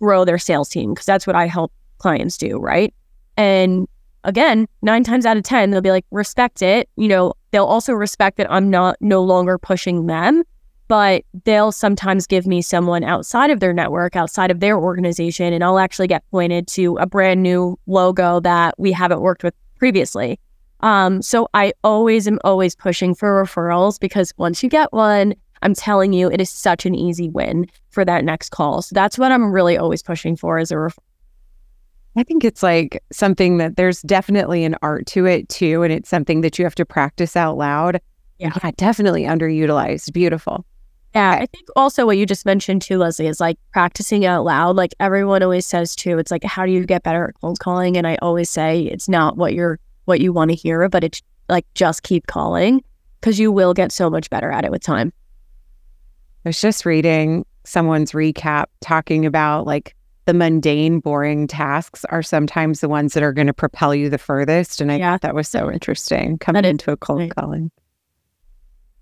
grow 0.04 0.26
their 0.26 0.38
sales 0.38 0.68
team? 0.68 0.94
Because 0.94 1.06
that's 1.06 1.26
what 1.26 1.36
I 1.36 1.48
help 1.48 1.72
clients 1.98 2.38
do, 2.38 2.58
right? 2.60 2.94
And 3.38 3.88
again, 4.26 4.68
nine 4.82 5.04
times 5.04 5.26
out 5.26 5.38
of 5.38 5.44
10, 5.44 5.72
they'll 5.72 5.82
be 5.82 5.92
like, 5.92 6.06
respect 6.12 6.62
it. 6.62 6.90
You 6.98 7.08
know, 7.08 7.34
they'll 7.52 7.66
also 7.66 7.94
respect 7.94 8.38
that 8.38 8.52
I'm 8.52 8.70
not 8.70 8.98
no 9.00 9.24
longer 9.24 9.58
pushing 9.58 10.08
them, 10.08 10.44
but 10.90 11.24
they'll 11.46 11.72
sometimes 11.72 12.28
give 12.28 12.46
me 12.46 12.62
someone 12.62 13.06
outside 13.06 13.50
of 13.50 13.62
their 13.62 13.72
network, 13.72 14.18
outside 14.18 14.52
of 14.52 14.60
their 14.60 14.78
organization, 14.78 15.54
and 15.54 15.64
I'll 15.64 15.80
actually 15.80 16.08
get 16.08 16.30
pointed 16.32 16.68
to 16.70 16.98
a 16.98 17.06
brand 17.06 17.42
new 17.42 17.80
logo 17.88 18.42
that 18.42 18.76
we 18.78 18.92
haven't 18.92 19.22
worked 19.22 19.44
with 19.44 19.54
previously. 19.78 20.38
Um, 20.82 21.22
so 21.22 21.48
I 21.54 21.72
always 21.86 22.28
am 22.28 22.40
always 22.44 22.76
pushing 22.76 23.16
for 23.16 23.42
referrals 23.42 23.98
because 23.98 24.34
once 24.36 24.62
you 24.62 24.70
get 24.70 24.92
one, 24.92 25.34
I'm 25.64 25.74
telling 25.74 26.14
you, 26.14 26.30
it 26.30 26.40
is 26.40 26.50
such 26.50 26.86
an 26.86 26.94
easy 26.94 27.30
win 27.30 27.68
for 27.90 28.06
that 28.06 28.24
next 28.24 28.50
call. 28.50 28.82
So 28.82 28.94
that's 28.94 29.18
what 29.18 29.32
I'm 29.32 29.52
really 29.52 29.78
always 29.78 30.04
pushing 30.04 30.36
for 30.36 30.58
as 30.58 30.72
a 30.72 30.76
referral. 30.76 30.98
I 32.16 32.24
think 32.24 32.44
it's 32.44 32.62
like 32.62 33.02
something 33.12 33.58
that 33.58 33.76
there's 33.76 34.02
definitely 34.04 34.64
an 34.64 34.76
art 34.84 35.08
to 35.08 35.26
it 35.26 35.50
too. 35.50 35.82
And 35.82 35.92
it's 35.92 36.10
something 36.10 36.42
that 36.42 36.60
you 36.60 36.66
have 36.66 36.76
to 36.76 36.86
practice 36.86 37.36
out 37.36 37.58
loud. 37.58 38.00
Yeah, 38.38 38.52
yeah 38.64 38.72
definitely 38.78 39.24
underutilized. 39.24 40.14
Beautiful. 40.14 40.66
Yeah, 41.16 41.32
I 41.32 41.46
think 41.46 41.68
also 41.76 42.06
what 42.06 42.18
you 42.18 42.26
just 42.26 42.46
mentioned 42.46 42.82
too, 42.82 42.98
Leslie, 42.98 43.28
is 43.28 43.40
like 43.40 43.58
practicing 43.72 44.26
out 44.26 44.46
loud. 44.46 44.76
Like 44.76 44.94
everyone 45.00 45.44
always 45.44 45.66
says 45.66 45.96
too, 45.96 46.18
it's 46.18 46.32
like, 46.32 46.44
how 46.44 46.66
do 46.66 46.72
you 46.72 46.86
get 46.86 47.04
better 47.04 47.30
at 47.30 47.36
cold 47.42 47.60
calling? 47.60 47.98
And 47.98 48.08
I 48.08 48.18
always 48.22 48.50
say 48.50 48.82
it's 48.82 49.08
not 49.08 49.38
what 49.38 49.54
you're 49.54 49.80
what 50.06 50.22
you 50.22 50.34
want 50.34 50.52
to 50.52 50.56
hear, 50.56 50.88
but 50.90 51.04
it's 51.04 51.22
like 51.50 51.66
just 51.76 52.04
keep 52.04 52.28
calling 52.28 52.84
because 53.22 53.40
you 53.40 53.52
will 53.52 53.74
get 53.74 53.92
so 53.92 54.10
much 54.10 54.30
better 54.30 54.52
at 54.52 54.66
it 54.66 54.72
with 54.72 54.84
time. 54.84 55.14
I 56.46 56.50
was 56.50 56.60
just 56.60 56.86
reading 56.86 57.46
someone's 57.64 58.12
recap 58.12 58.66
talking 58.82 59.26
about 59.26 59.66
like 59.66 59.96
the 60.26 60.34
mundane, 60.34 61.00
boring 61.00 61.48
tasks 61.48 62.06
are 62.06 62.24
sometimes 62.24 62.80
the 62.80 62.90
ones 62.90 63.14
that 63.14 63.24
are 63.24 63.34
going 63.34 63.48
to 63.48 63.54
propel 63.54 63.94
you 63.94 64.10
the 64.10 64.18
furthest. 64.18 64.80
And 64.80 64.92
I 64.92 64.98
yeah. 64.98 65.12
thought 65.12 65.22
that 65.22 65.36
was 65.36 65.48
so 65.48 65.72
interesting 65.72 66.38
coming 66.38 66.66
into 66.66 66.92
a 66.92 66.98
cold 66.98 67.20
right. 67.20 67.36
calling. 67.36 67.72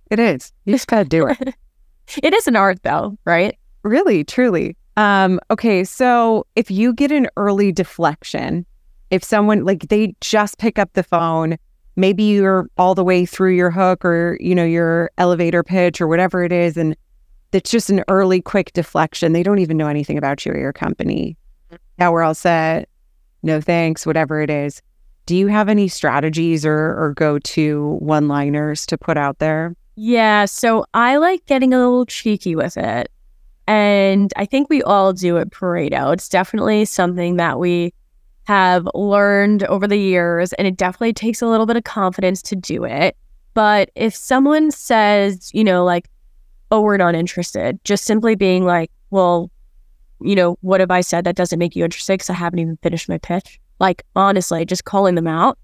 It 0.09 0.19
is. 0.19 0.51
You 0.65 0.73
just 0.73 0.87
got 0.87 1.03
to 1.03 1.05
do 1.05 1.27
it. 1.27 1.55
it 2.21 2.33
is 2.33 2.47
an 2.47 2.55
art, 2.55 2.83
though, 2.83 3.17
right? 3.25 3.57
Really, 3.83 4.23
truly. 4.23 4.75
Um, 4.97 5.39
okay, 5.49 5.83
so 5.83 6.45
if 6.55 6.69
you 6.69 6.93
get 6.93 7.11
an 7.11 7.27
early 7.37 7.71
deflection, 7.71 8.65
if 9.09 9.23
someone 9.23 9.63
like 9.63 9.87
they 9.87 10.15
just 10.21 10.57
pick 10.57 10.77
up 10.77 10.91
the 10.93 11.03
phone, 11.03 11.57
maybe 11.95 12.23
you're 12.23 12.67
all 12.77 12.93
the 12.93 13.03
way 13.03 13.25
through 13.25 13.55
your 13.55 13.71
hook 13.71 14.03
or, 14.03 14.37
you 14.41 14.53
know, 14.53 14.65
your 14.65 15.11
elevator 15.17 15.63
pitch 15.63 16.01
or 16.01 16.07
whatever 16.07 16.43
it 16.43 16.51
is, 16.51 16.77
and 16.77 16.95
it's 17.51 17.71
just 17.71 17.89
an 17.89 18.03
early, 18.07 18.41
quick 18.41 18.73
deflection. 18.73 19.33
They 19.33 19.43
don't 19.43 19.59
even 19.59 19.77
know 19.77 19.87
anything 19.87 20.17
about 20.17 20.45
you 20.45 20.53
or 20.53 20.57
your 20.57 20.73
company. 20.73 21.37
Now 21.97 22.11
we're 22.11 22.23
all 22.23 22.33
set. 22.33 22.89
No 23.43 23.59
thanks, 23.59 24.05
whatever 24.05 24.41
it 24.41 24.49
is. 24.49 24.81
do 25.25 25.35
you 25.35 25.47
have 25.47 25.69
any 25.69 25.87
strategies 25.87 26.65
or, 26.65 26.75
or 26.75 27.13
go 27.15 27.39
to 27.39 27.97
one 27.99 28.27
liners 28.27 28.85
to 28.87 28.97
put 28.97 29.17
out 29.17 29.39
there? 29.39 29.75
Yeah. 29.95 30.45
So 30.45 30.85
I 30.93 31.17
like 31.17 31.45
getting 31.45 31.73
a 31.73 31.77
little 31.77 32.05
cheeky 32.05 32.55
with 32.55 32.77
it. 32.77 33.09
And 33.67 34.33
I 34.35 34.45
think 34.45 34.69
we 34.69 34.81
all 34.83 35.13
do 35.13 35.37
at 35.37 35.51
Pareto. 35.51 36.11
It's 36.13 36.27
definitely 36.27 36.85
something 36.85 37.37
that 37.37 37.59
we 37.59 37.93
have 38.45 38.87
learned 38.95 39.63
over 39.63 39.87
the 39.87 39.97
years, 39.97 40.51
and 40.53 40.67
it 40.67 40.75
definitely 40.75 41.13
takes 41.13 41.41
a 41.41 41.47
little 41.47 41.67
bit 41.67 41.77
of 41.77 41.83
confidence 41.83 42.41
to 42.41 42.55
do 42.55 42.83
it. 42.83 43.15
But 43.53 43.91
if 43.95 44.15
someone 44.15 44.71
says, 44.71 45.51
you 45.53 45.63
know, 45.63 45.85
like, 45.85 46.09
oh, 46.71 46.81
we're 46.81 46.97
not 46.97 47.13
interested, 47.15 47.79
just 47.83 48.05
simply 48.05 48.35
being 48.35 48.65
like, 48.65 48.89
well, 49.09 49.51
you 50.21 50.35
know, 50.35 50.57
what 50.61 50.79
have 50.79 50.91
I 50.91 51.01
said 51.01 51.25
that 51.25 51.35
doesn't 51.35 51.59
make 51.59 51.75
you 51.75 51.83
interested? 51.83 52.13
Because 52.13 52.29
I 52.29 52.33
haven't 52.33 52.59
even 52.59 52.77
finished 52.77 53.09
my 53.09 53.17
pitch. 53.17 53.59
Like, 53.79 54.03
honestly, 54.15 54.65
just 54.65 54.85
calling 54.85 55.15
them 55.15 55.27
out. 55.27 55.57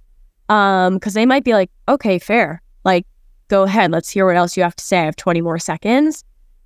Um, 0.50 0.96
because 0.96 1.14
they 1.14 1.26
might 1.26 1.44
be 1.44 1.54
like, 1.54 1.72
okay, 1.88 2.20
fair. 2.20 2.62
Like, 2.84 3.06
go 3.48 3.64
ahead, 3.64 3.92
let's 3.92 4.10
hear 4.10 4.26
what 4.26 4.36
else 4.36 4.58
you 4.58 4.64
have 4.64 4.76
to 4.76 4.84
say. 4.84 5.00
I 5.00 5.06
have 5.06 5.16
20 5.16 5.42
more 5.42 5.60
seconds. 5.60 6.24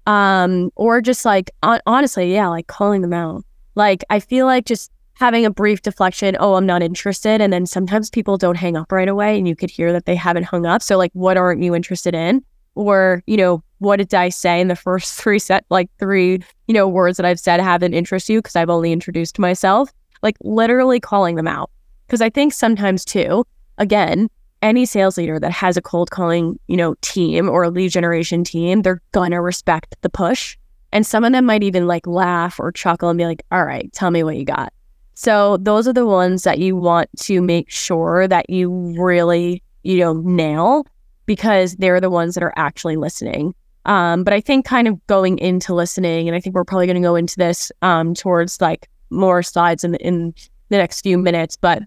Um, 0.07 0.71
or 0.75 1.01
just 1.01 1.25
like, 1.25 1.51
on- 1.61 1.81
honestly, 1.85 2.33
yeah, 2.33 2.47
like 2.47 2.67
calling 2.67 3.01
them 3.01 3.13
out. 3.13 3.43
Like, 3.75 4.03
I 4.09 4.19
feel 4.19 4.45
like 4.45 4.65
just 4.65 4.91
having 5.13 5.45
a 5.45 5.51
brief 5.51 5.81
deflection, 5.81 6.35
oh, 6.39 6.55
I'm 6.55 6.65
not 6.65 6.81
interested. 6.81 7.41
And 7.41 7.53
then 7.53 7.65
sometimes 7.65 8.09
people 8.09 8.37
don't 8.37 8.55
hang 8.55 8.75
up 8.75 8.91
right 8.91 9.07
away 9.07 9.37
and 9.37 9.47
you 9.47 9.55
could 9.55 9.69
hear 9.69 9.91
that 9.93 10.05
they 10.05 10.15
haven't 10.15 10.43
hung 10.43 10.65
up. 10.65 10.81
So, 10.81 10.97
like, 10.97 11.11
what 11.13 11.37
aren't 11.37 11.61
you 11.61 11.75
interested 11.75 12.15
in? 12.15 12.43
Or, 12.73 13.21
you 13.27 13.37
know, 13.37 13.63
what 13.81 13.97
did 13.97 14.13
I 14.13 14.29
say 14.29 14.61
in 14.61 14.67
the 14.67 14.75
first 14.75 15.15
three 15.21 15.39
set, 15.39 15.65
like 15.69 15.89
three, 15.97 16.39
you 16.67 16.73
know, 16.73 16.87
words 16.87 17.17
that 17.17 17.25
I've 17.25 17.39
said 17.39 17.59
haven't 17.59 17.95
interested 17.95 18.33
you 18.33 18.39
because 18.39 18.55
I've 18.55 18.69
only 18.69 18.91
introduced 18.91 19.39
myself? 19.39 19.91
Like, 20.21 20.37
literally 20.41 20.99
calling 20.99 21.35
them 21.35 21.47
out. 21.47 21.71
Because 22.05 22.21
I 22.21 22.29
think 22.29 22.53
sometimes 22.53 23.03
too, 23.03 23.43
again, 23.79 24.29
any 24.61 24.85
sales 24.85 25.17
leader 25.17 25.39
that 25.39 25.51
has 25.51 25.77
a 25.77 25.81
cold 25.81 26.11
calling, 26.11 26.59
you 26.67 26.77
know, 26.77 26.93
team 27.01 27.49
or 27.49 27.63
a 27.63 27.71
lead 27.71 27.89
generation 27.89 28.43
team, 28.43 28.83
they're 28.83 29.01
gonna 29.13 29.41
respect 29.41 29.95
the 30.01 30.09
push. 30.09 30.57
And 30.91 31.07
some 31.07 31.23
of 31.23 31.31
them 31.31 31.45
might 31.45 31.63
even 31.63 31.87
like 31.87 32.05
laugh 32.05 32.59
or 32.59 32.71
chuckle 32.71 33.09
and 33.09 33.17
be 33.17 33.25
like, 33.25 33.41
all 33.51 33.65
right, 33.65 33.91
tell 33.93 34.11
me 34.11 34.23
what 34.23 34.37
you 34.37 34.45
got. 34.45 34.71
So 35.15 35.57
those 35.57 35.87
are 35.87 35.93
the 35.93 36.05
ones 36.05 36.43
that 36.43 36.59
you 36.59 36.75
want 36.75 37.09
to 37.21 37.41
make 37.41 37.71
sure 37.71 38.27
that 38.27 38.49
you 38.49 38.69
really, 38.99 39.63
you 39.81 39.97
know, 39.97 40.13
nail 40.13 40.85
because 41.25 41.75
they're 41.77 42.01
the 42.01 42.09
ones 42.11 42.35
that 42.35 42.43
are 42.43 42.53
actually 42.55 42.97
listening. 42.97 43.55
Um, 43.85 44.23
but 44.23 44.33
I 44.33 44.41
think 44.41 44.65
kind 44.65 44.87
of 44.87 45.05
going 45.07 45.39
into 45.39 45.73
listening, 45.73 46.27
and 46.27 46.35
I 46.35 46.39
think 46.39 46.55
we're 46.55 46.63
probably 46.63 46.85
going 46.85 47.01
to 47.01 47.07
go 47.07 47.15
into 47.15 47.37
this 47.37 47.71
um, 47.81 48.13
towards 48.13 48.61
like 48.61 48.87
more 49.09 49.43
slides 49.43 49.83
in, 49.83 49.95
in 49.95 50.33
the 50.69 50.77
next 50.77 51.01
few 51.01 51.17
minutes. 51.17 51.55
But 51.55 51.83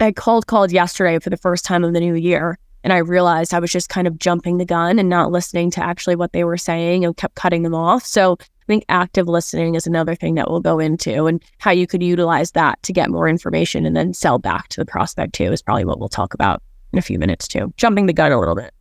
I 0.00 0.12
cold 0.12 0.46
called 0.46 0.72
yesterday 0.72 1.18
for 1.18 1.30
the 1.30 1.36
first 1.36 1.64
time 1.64 1.84
of 1.84 1.92
the 1.92 2.00
new 2.00 2.14
year. 2.14 2.58
And 2.84 2.92
I 2.92 2.98
realized 2.98 3.52
I 3.52 3.58
was 3.58 3.72
just 3.72 3.88
kind 3.88 4.06
of 4.06 4.18
jumping 4.18 4.58
the 4.58 4.64
gun 4.64 4.98
and 4.98 5.08
not 5.08 5.32
listening 5.32 5.70
to 5.72 5.82
actually 5.82 6.16
what 6.16 6.32
they 6.32 6.44
were 6.44 6.56
saying 6.56 7.04
and 7.04 7.16
kept 7.16 7.34
cutting 7.34 7.62
them 7.62 7.74
off. 7.74 8.04
So 8.04 8.38
I 8.40 8.64
think 8.66 8.84
active 8.88 9.26
listening 9.26 9.74
is 9.74 9.86
another 9.86 10.14
thing 10.14 10.36
that 10.36 10.48
we'll 10.48 10.60
go 10.60 10.78
into 10.78 11.26
and 11.26 11.42
how 11.58 11.72
you 11.72 11.86
could 11.86 12.02
utilize 12.02 12.52
that 12.52 12.80
to 12.84 12.92
get 12.92 13.10
more 13.10 13.28
information 13.28 13.84
and 13.84 13.96
then 13.96 14.14
sell 14.14 14.38
back 14.38 14.68
to 14.68 14.80
the 14.80 14.86
prospect 14.86 15.34
too 15.34 15.52
is 15.52 15.60
probably 15.60 15.84
what 15.84 15.98
we'll 15.98 16.08
talk 16.08 16.34
about 16.34 16.62
in 16.92 16.98
a 16.98 17.02
few 17.02 17.18
minutes 17.18 17.48
too. 17.48 17.72
Jumping 17.76 18.06
the 18.06 18.12
gun 18.12 18.30
a 18.30 18.38
little 18.38 18.54
bit. 18.54 18.72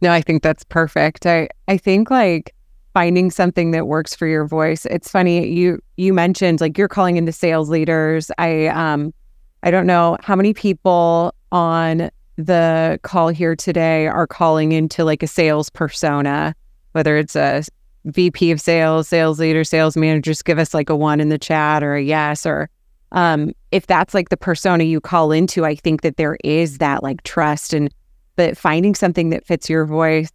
No, 0.00 0.12
I 0.12 0.20
think 0.20 0.42
that's 0.42 0.64
perfect. 0.64 1.26
I 1.26 1.48
I 1.66 1.76
think 1.76 2.10
like 2.10 2.54
finding 2.94 3.30
something 3.30 3.70
that 3.72 3.86
works 3.86 4.14
for 4.14 4.26
your 4.26 4.46
voice. 4.46 4.86
It's 4.86 5.10
funny 5.10 5.48
you 5.48 5.80
you 5.96 6.12
mentioned 6.12 6.60
like 6.60 6.78
you're 6.78 6.88
calling 6.88 7.16
into 7.16 7.32
sales 7.32 7.68
leaders. 7.68 8.30
I 8.38 8.66
um 8.68 9.12
I 9.62 9.70
don't 9.70 9.86
know 9.86 10.16
how 10.20 10.36
many 10.36 10.54
people 10.54 11.34
on 11.50 12.10
the 12.36 13.00
call 13.02 13.28
here 13.28 13.56
today 13.56 14.06
are 14.06 14.26
calling 14.26 14.72
into 14.72 15.04
like 15.04 15.22
a 15.22 15.26
sales 15.26 15.68
persona, 15.68 16.54
whether 16.92 17.16
it's 17.16 17.34
a 17.34 17.64
VP 18.04 18.52
of 18.52 18.60
sales, 18.60 19.08
sales 19.08 19.40
leader, 19.40 19.64
sales 19.64 19.96
manager, 19.96 20.30
just 20.30 20.44
give 20.44 20.58
us 20.58 20.72
like 20.72 20.88
a 20.88 20.96
one 20.96 21.20
in 21.20 21.28
the 21.28 21.38
chat 21.38 21.82
or 21.82 21.96
a 21.96 22.02
yes. 22.02 22.46
Or 22.46 22.70
um, 23.12 23.52
if 23.72 23.86
that's 23.86 24.14
like 24.14 24.28
the 24.28 24.36
persona 24.36 24.84
you 24.84 25.00
call 25.00 25.32
into, 25.32 25.64
I 25.64 25.74
think 25.74 26.02
that 26.02 26.16
there 26.16 26.36
is 26.44 26.78
that 26.78 27.02
like 27.02 27.22
trust 27.24 27.72
and 27.72 27.92
but 28.38 28.56
finding 28.56 28.94
something 28.94 29.30
that 29.30 29.44
fits 29.44 29.68
your 29.68 29.84
voice 29.84 30.30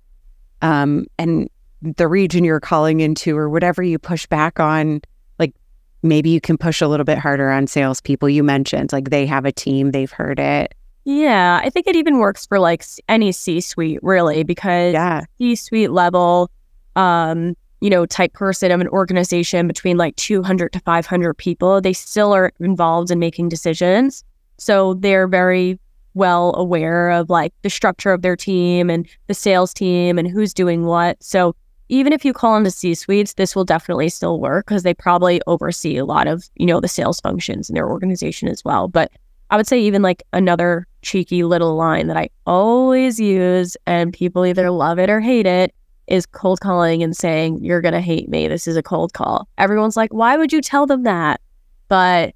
um, 0.62 1.06
and 1.18 1.50
the 1.82 2.06
region 2.06 2.44
you're 2.44 2.60
calling 2.60 3.00
into 3.00 3.36
or 3.38 3.50
whatever 3.50 3.82
you 3.82 3.98
push 3.98 4.26
back 4.28 4.60
on 4.60 5.00
like 5.40 5.56
maybe 6.04 6.30
you 6.30 6.42
can 6.42 6.58
push 6.58 6.82
a 6.82 6.88
little 6.90 7.06
bit 7.06 7.18
harder 7.18 7.50
on 7.50 7.66
salespeople. 7.66 8.28
You 8.28 8.44
mentioned 8.44 8.92
like 8.92 9.10
they 9.10 9.26
have 9.26 9.46
a 9.46 9.54
team, 9.54 9.92
they've 9.92 10.12
heard 10.12 10.38
it. 10.38 10.76
Yeah, 11.06 11.62
I 11.64 11.70
think 11.70 11.88
it 11.88 11.96
even 11.96 12.18
works 12.18 12.46
for 12.46 12.60
like 12.60 12.84
any 13.08 13.32
C 13.32 13.62
suite, 13.62 14.00
really, 14.04 14.44
because 14.44 14.94
yeah. 14.94 15.24
C 15.38 15.56
suite 15.56 15.92
level, 15.92 16.52
um, 16.98 17.56
you 17.80 17.90
know, 17.90 18.06
type 18.06 18.34
person 18.34 18.70
of 18.72 18.82
an 18.82 18.90
organization 18.90 19.66
between 19.66 19.96
like 19.96 20.18
200 20.18 20.74
to 20.74 20.80
500 20.82 21.34
people, 21.36 21.80
they 21.80 21.94
still 21.94 22.34
are 22.34 22.52
involved 22.60 23.12
in 23.12 23.20
making 23.20 23.48
decisions. 23.48 24.26
So 24.58 24.96
they're 24.96 25.28
very 25.28 25.80
well 26.14 26.54
aware 26.56 27.12
of 27.12 27.30
like 27.30 27.54
the 27.62 27.70
structure 27.70 28.12
of 28.12 28.22
their 28.22 28.36
team 28.36 28.90
and 28.90 29.08
the 29.28 29.34
sales 29.34 29.74
team 29.74 30.18
and 30.18 30.28
who's 30.28 30.54
doing 30.54 30.86
what. 30.86 31.22
So 31.22 31.56
even 31.90 32.14
if 32.14 32.24
you 32.26 32.34
call 32.34 32.58
into 32.58 32.72
C 32.72 32.96
suites, 32.96 33.34
this 33.34 33.56
will 33.56 33.66
definitely 33.66 34.10
still 34.10 34.40
work 34.40 34.66
because 34.66 34.84
they 34.84 34.94
probably 34.94 35.42
oversee 35.48 35.98
a 35.98 36.06
lot 36.06 36.28
of, 36.28 36.50
you 36.56 36.66
know, 36.66 36.80
the 36.80 36.88
sales 36.88 37.20
functions 37.20 37.70
in 37.70 37.76
their 37.76 37.90
organization 37.90 38.48
as 38.48 38.64
well. 38.64 38.88
But 38.88 39.12
I 39.50 39.58
would 39.58 39.68
say 39.68 39.80
even 39.80 40.02
like 40.02 40.24
another 40.34 40.88
cheeky 41.04 41.44
little 41.44 41.76
line 41.76 42.08
that 42.08 42.18
I 42.18 42.30
always 42.48 43.20
use 43.20 43.78
and 43.86 44.14
people 44.14 44.46
either 44.46 44.72
love 44.72 44.98
it 44.98 45.10
or 45.10 45.20
hate 45.20 45.46
it 45.46 45.76
is 46.08 46.26
cold 46.26 46.60
calling 46.60 47.04
and 47.04 47.16
saying, 47.16 47.64
You're 47.64 47.82
gonna 47.82 48.02
hate 48.02 48.30
me. 48.30 48.48
This 48.48 48.68
is 48.68 48.76
a 48.76 48.84
cold 48.84 49.14
call. 49.14 49.48
Everyone's 49.58 49.98
like, 49.98 50.14
Why 50.14 50.38
would 50.38 50.52
you 50.52 50.62
tell 50.62 50.86
them 50.86 51.04
that? 51.04 51.42
But 51.88 52.34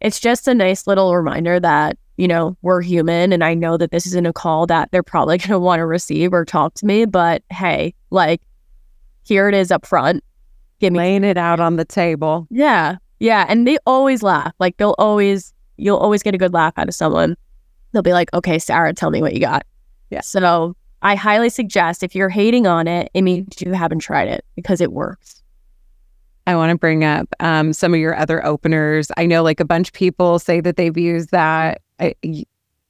it's 0.00 0.20
just 0.20 0.46
a 0.46 0.54
nice 0.54 0.86
little 0.86 1.16
reminder 1.16 1.58
that, 1.58 1.96
you 2.18 2.26
know, 2.26 2.56
we're 2.62 2.82
human 2.82 3.32
and 3.32 3.42
I 3.42 3.54
know 3.54 3.76
that 3.78 3.92
this 3.92 4.04
isn't 4.04 4.26
a 4.26 4.32
call 4.32 4.66
that 4.66 4.90
they're 4.90 5.02
probably 5.02 5.38
gonna 5.38 5.58
want 5.58 5.80
to 5.80 5.86
receive 5.86 6.34
or 6.34 6.44
talk 6.44 6.74
to 6.74 6.86
me. 6.86 7.06
But 7.06 7.42
hey, 7.50 7.94
like 8.10 8.42
here 9.22 9.48
it 9.48 9.54
is 9.54 9.70
up 9.70 9.86
front. 9.86 10.22
Give 10.80 10.92
me 10.92 10.98
laying 10.98 11.24
it 11.24 11.38
out 11.38 11.60
on 11.60 11.76
the 11.76 11.84
table. 11.84 12.46
Yeah. 12.50 12.96
Yeah. 13.20 13.46
And 13.48 13.66
they 13.66 13.78
always 13.86 14.22
laugh. 14.22 14.52
Like 14.58 14.76
they'll 14.76 14.96
always 14.98 15.54
you'll 15.76 15.96
always 15.96 16.22
get 16.22 16.34
a 16.34 16.38
good 16.38 16.52
laugh 16.52 16.74
out 16.76 16.88
of 16.88 16.94
someone. 16.94 17.36
They'll 17.92 18.02
be 18.02 18.12
like, 18.12 18.32
okay, 18.34 18.58
Sara, 18.58 18.92
tell 18.92 19.10
me 19.10 19.22
what 19.22 19.32
you 19.32 19.40
got. 19.40 19.64
Yeah. 20.10 20.20
So 20.20 20.76
I 21.02 21.14
highly 21.14 21.50
suggest 21.50 22.02
if 22.02 22.14
you're 22.14 22.28
hating 22.28 22.66
on 22.66 22.88
it, 22.88 23.10
it 23.14 23.22
means 23.22 23.60
you 23.60 23.72
haven't 23.72 24.00
tried 24.00 24.28
it 24.28 24.44
because 24.56 24.80
it 24.80 24.92
works. 24.92 25.42
I 26.48 26.56
want 26.56 26.70
to 26.70 26.78
bring 26.78 27.04
up 27.04 27.28
um, 27.40 27.72
some 27.72 27.94
of 27.94 28.00
your 28.00 28.16
other 28.16 28.44
openers. 28.44 29.12
I 29.16 29.26
know 29.26 29.42
like 29.42 29.60
a 29.60 29.64
bunch 29.64 29.88
of 29.88 29.92
people 29.92 30.38
say 30.38 30.60
that 30.62 30.76
they've 30.76 30.96
used 30.96 31.30
that. 31.30 31.82
I, 32.00 32.14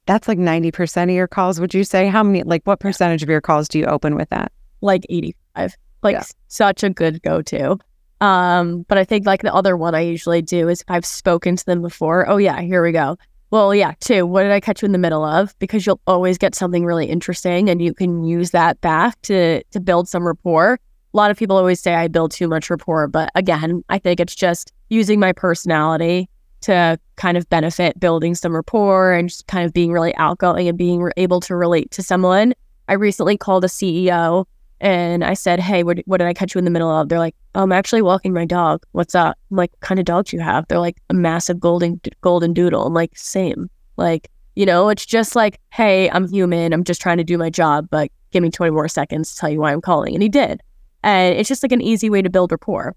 that's 0.05 0.27
like 0.27 0.37
90% 0.37 1.03
of 1.03 1.09
your 1.09 1.27
calls. 1.27 1.59
Would 1.59 1.73
you 1.73 1.83
say 1.83 2.07
how 2.07 2.23
many, 2.23 2.43
like 2.43 2.63
what 2.63 2.79
percentage 2.79 3.23
of 3.23 3.29
your 3.29 3.41
calls 3.41 3.67
do 3.67 3.79
you 3.79 3.85
open 3.85 4.15
with 4.15 4.29
that? 4.29 4.51
Like 4.81 5.05
85 5.09 5.75
like 6.03 6.13
yeah. 6.13 6.23
such 6.47 6.83
a 6.83 6.89
good 6.89 7.21
go 7.21 7.41
to. 7.43 7.77
Um, 8.21 8.83
but 8.87 8.97
I 8.97 9.05
think 9.05 9.25
like 9.25 9.41
the 9.41 9.53
other 9.53 9.77
one 9.77 9.95
I 9.95 10.01
usually 10.01 10.41
do 10.41 10.67
is 10.67 10.81
if 10.81 10.89
I've 10.89 11.05
spoken 11.05 11.55
to 11.55 11.65
them 11.65 11.81
before, 11.81 12.27
oh 12.29 12.37
yeah, 12.37 12.59
here 12.61 12.83
we 12.83 12.91
go. 12.91 13.17
Well, 13.51 13.73
yeah, 13.73 13.93
two. 13.99 14.27
What 14.27 14.43
did 14.43 14.51
I 14.51 14.59
catch 14.59 14.81
you 14.81 14.85
in 14.85 14.91
the 14.91 14.99
middle 14.99 15.23
of? 15.23 15.57
Because 15.57 15.85
you'll 15.85 16.01
always 16.05 16.37
get 16.37 16.53
something 16.53 16.85
really 16.85 17.07
interesting 17.07 17.69
and 17.69 17.81
you 17.81 17.93
can 17.93 18.23
use 18.23 18.51
that 18.51 18.79
back 18.81 19.19
to 19.23 19.63
to 19.63 19.79
build 19.79 20.07
some 20.07 20.27
rapport. 20.27 20.79
A 21.13 21.17
lot 21.17 21.31
of 21.31 21.37
people 21.37 21.57
always 21.57 21.79
say 21.79 21.95
I 21.95 22.07
build 22.07 22.31
too 22.31 22.47
much 22.47 22.69
rapport, 22.69 23.07
but 23.07 23.31
again, 23.33 23.83
I 23.89 23.97
think 23.97 24.19
it's 24.19 24.35
just 24.35 24.71
using 24.89 25.19
my 25.19 25.33
personality 25.33 26.29
to 26.61 26.99
kind 27.15 27.37
of 27.37 27.49
benefit 27.49 27.99
building 27.99 28.35
some 28.35 28.55
rapport 28.55 29.13
and 29.13 29.29
just 29.29 29.47
kind 29.47 29.65
of 29.65 29.73
being 29.73 29.91
really 29.91 30.15
outgoing 30.15 30.67
and 30.67 30.77
being 30.77 31.09
able 31.17 31.39
to 31.41 31.55
relate 31.55 31.91
to 31.91 32.03
someone. 32.03 32.53
I 32.87 32.93
recently 32.93 33.37
called 33.37 33.63
a 33.63 33.67
CEO 33.67 34.45
and 34.81 35.23
I 35.23 35.33
said, 35.33 35.59
Hey, 35.59 35.83
what, 35.83 35.99
what 36.05 36.17
did 36.17 36.27
I 36.27 36.33
catch 36.33 36.55
you 36.55 36.59
in 36.59 36.65
the 36.65 36.71
middle 36.71 36.89
of? 36.89 37.09
They're 37.09 37.19
like, 37.19 37.35
oh, 37.55 37.63
I'm 37.63 37.71
actually 37.71 38.01
walking 38.01 38.33
my 38.33 38.45
dog. 38.45 38.85
What's 38.93 39.15
up? 39.15 39.37
I'm 39.51 39.57
like, 39.57 39.71
what 39.73 39.81
kind 39.81 39.99
of 39.99 40.05
dog 40.05 40.25
do 40.25 40.37
you 40.37 40.41
have? 40.41 40.67
They're 40.67 40.79
like, 40.79 40.97
a 41.09 41.13
massive 41.13 41.59
golden, 41.59 41.99
golden 42.21 42.53
doodle. 42.53 42.85
I'm 42.85 42.93
like, 42.93 43.17
same. 43.17 43.69
Like, 43.97 44.29
you 44.55 44.65
know, 44.65 44.89
it's 44.89 45.05
just 45.05 45.35
like, 45.35 45.59
Hey, 45.71 46.09
I'm 46.09 46.27
human. 46.29 46.73
I'm 46.73 46.83
just 46.83 47.01
trying 47.01 47.17
to 47.17 47.23
do 47.23 47.37
my 47.37 47.49
job, 47.49 47.87
but 47.89 48.11
give 48.31 48.43
me 48.43 48.49
20 48.49 48.71
more 48.71 48.87
seconds 48.87 49.33
to 49.33 49.39
tell 49.39 49.49
you 49.49 49.59
why 49.59 49.73
I'm 49.73 49.81
calling. 49.81 50.13
And 50.13 50.23
he 50.23 50.29
did. 50.29 50.61
And 51.03 51.37
it's 51.37 51.49
just 51.49 51.63
like 51.63 51.71
an 51.71 51.81
easy 51.81 52.09
way 52.09 52.21
to 52.21 52.29
build 52.29 52.51
rapport. 52.51 52.95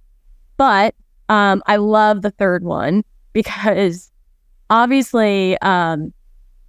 But 0.56 0.94
um, 1.28 1.62
I 1.66 1.76
love 1.76 2.22
the 2.22 2.30
third 2.30 2.64
one 2.64 3.04
because 3.32 4.10
obviously, 4.70 5.58
um, 5.58 6.12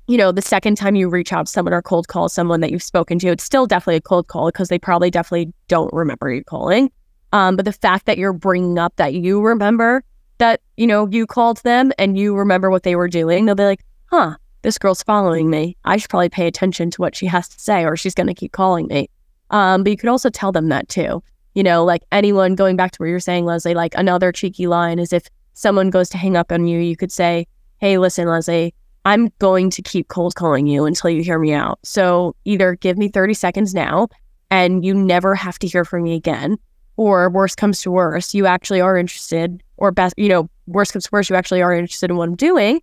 you 0.08 0.18
know, 0.18 0.32
the 0.32 0.42
second 0.42 0.76
time 0.76 0.96
you 0.96 1.10
reach 1.10 1.32
out 1.32 1.46
to 1.46 1.52
someone 1.52 1.74
or 1.74 1.82
cold 1.82 2.08
call 2.08 2.28
someone 2.28 2.60
that 2.60 2.72
you've 2.72 2.84
spoken 2.84 3.20
to, 3.20 3.28
it's 3.30 3.44
still 3.44 3.66
definitely 3.66 3.98
a 3.98 4.02
cold 4.02 4.28
call 4.28 4.48
because 4.48 4.68
they 4.68 4.80
probably 4.80 5.10
definitely 5.10 5.54
don't 5.68 5.94
remember 5.94 6.32
you 6.32 6.44
calling. 6.44 6.92
Um, 7.32 7.56
but 7.56 7.66
the 7.66 7.74
fact 7.74 8.06
that 8.06 8.18
you're 8.18 8.34
bringing 8.34 8.78
up 8.78 8.96
that 8.98 9.14
you 9.14 9.42
remember 9.42 10.04
that, 10.38 10.62
you 10.78 10.86
know, 10.86 11.08
you 11.08 11.26
called 11.26 11.58
them 11.64 11.92
and 11.98 12.18
you 12.18 12.36
remember 12.36 12.70
what 12.70 12.84
they 12.84 12.96
were 12.96 13.08
doing, 13.08 13.46
they'll 13.46 13.56
be 13.56 13.64
like, 13.64 13.84
huh, 14.08 14.36
this 14.62 14.78
girl's 14.78 15.04
following 15.04 15.50
me. 15.50 15.78
I 15.86 15.98
should 15.98 16.10
probably 16.10 16.30
pay 16.30 16.48
attention 16.48 16.92
to 16.92 17.02
what 17.02 17.16
she 17.16 17.26
has 17.28 17.48
to 17.50 17.60
say 17.60 17.86
or 17.86 17.96
she's 17.96 18.14
going 18.14 18.28
to 18.28 18.34
keep 18.34 18.52
calling 18.52 18.88
me. 18.88 19.10
Um, 19.50 19.84
but 19.84 19.92
you 19.92 19.98
could 19.98 20.10
also 20.10 20.30
tell 20.30 20.52
them 20.52 20.70
that 20.70 20.90
too. 20.90 21.24
You 21.56 21.64
know, 21.64 21.86
like 21.86 22.02
anyone 22.12 22.56
going 22.56 22.76
back 22.76 22.92
to 22.92 22.98
where 22.98 23.10
you're 23.10 23.20
saying, 23.20 23.46
Leslie, 23.46 23.76
like 23.76 23.94
another 23.96 24.32
cheeky 24.32 24.68
line 24.68 25.00
is 25.00 25.14
if 25.14 25.28
someone 25.54 25.90
goes 25.90 26.10
to 26.10 26.18
hang 26.18 26.36
up 26.36 26.52
on 26.52 26.68
you, 26.68 26.80
you 26.80 26.96
could 26.96 27.12
say, 27.12 27.48
Hey, 27.80 27.98
listen, 27.98 28.28
Leslie, 28.28 28.74
I'm 29.06 29.30
going 29.40 29.70
to 29.72 29.82
keep 29.82 30.08
cold 30.08 30.36
calling 30.36 30.68
you 30.68 30.86
until 30.86 31.10
you 31.10 31.22
hear 31.22 31.40
me 31.40 31.54
out. 31.54 31.80
So 31.84 32.36
either 32.46 32.76
give 32.76 32.98
me 32.98 33.10
30 33.10 33.34
seconds 33.34 33.74
now 33.74 34.08
and 34.50 34.86
you 34.86 34.94
never 34.94 35.36
have 35.36 35.60
to 35.60 35.68
hear 35.68 35.84
from 35.84 36.04
me 36.04 36.16
again. 36.16 36.58
Or 36.96 37.30
worst 37.30 37.58
comes 37.58 37.82
to 37.82 37.92
worst, 37.92 38.34
you 38.34 38.46
actually 38.46 38.80
are 38.80 38.96
interested, 38.96 39.64
or 39.78 39.92
best, 39.92 40.14
you 40.16 40.30
know, 40.30 40.48
worst 40.68 40.94
comes 40.94 41.06
to 41.06 41.10
worst, 41.12 41.30
you 41.30 41.36
actually 41.36 41.64
are 41.64 41.74
interested 41.74 42.12
in 42.12 42.18
what 42.18 42.30
I'm 42.30 42.36
doing. 42.36 42.82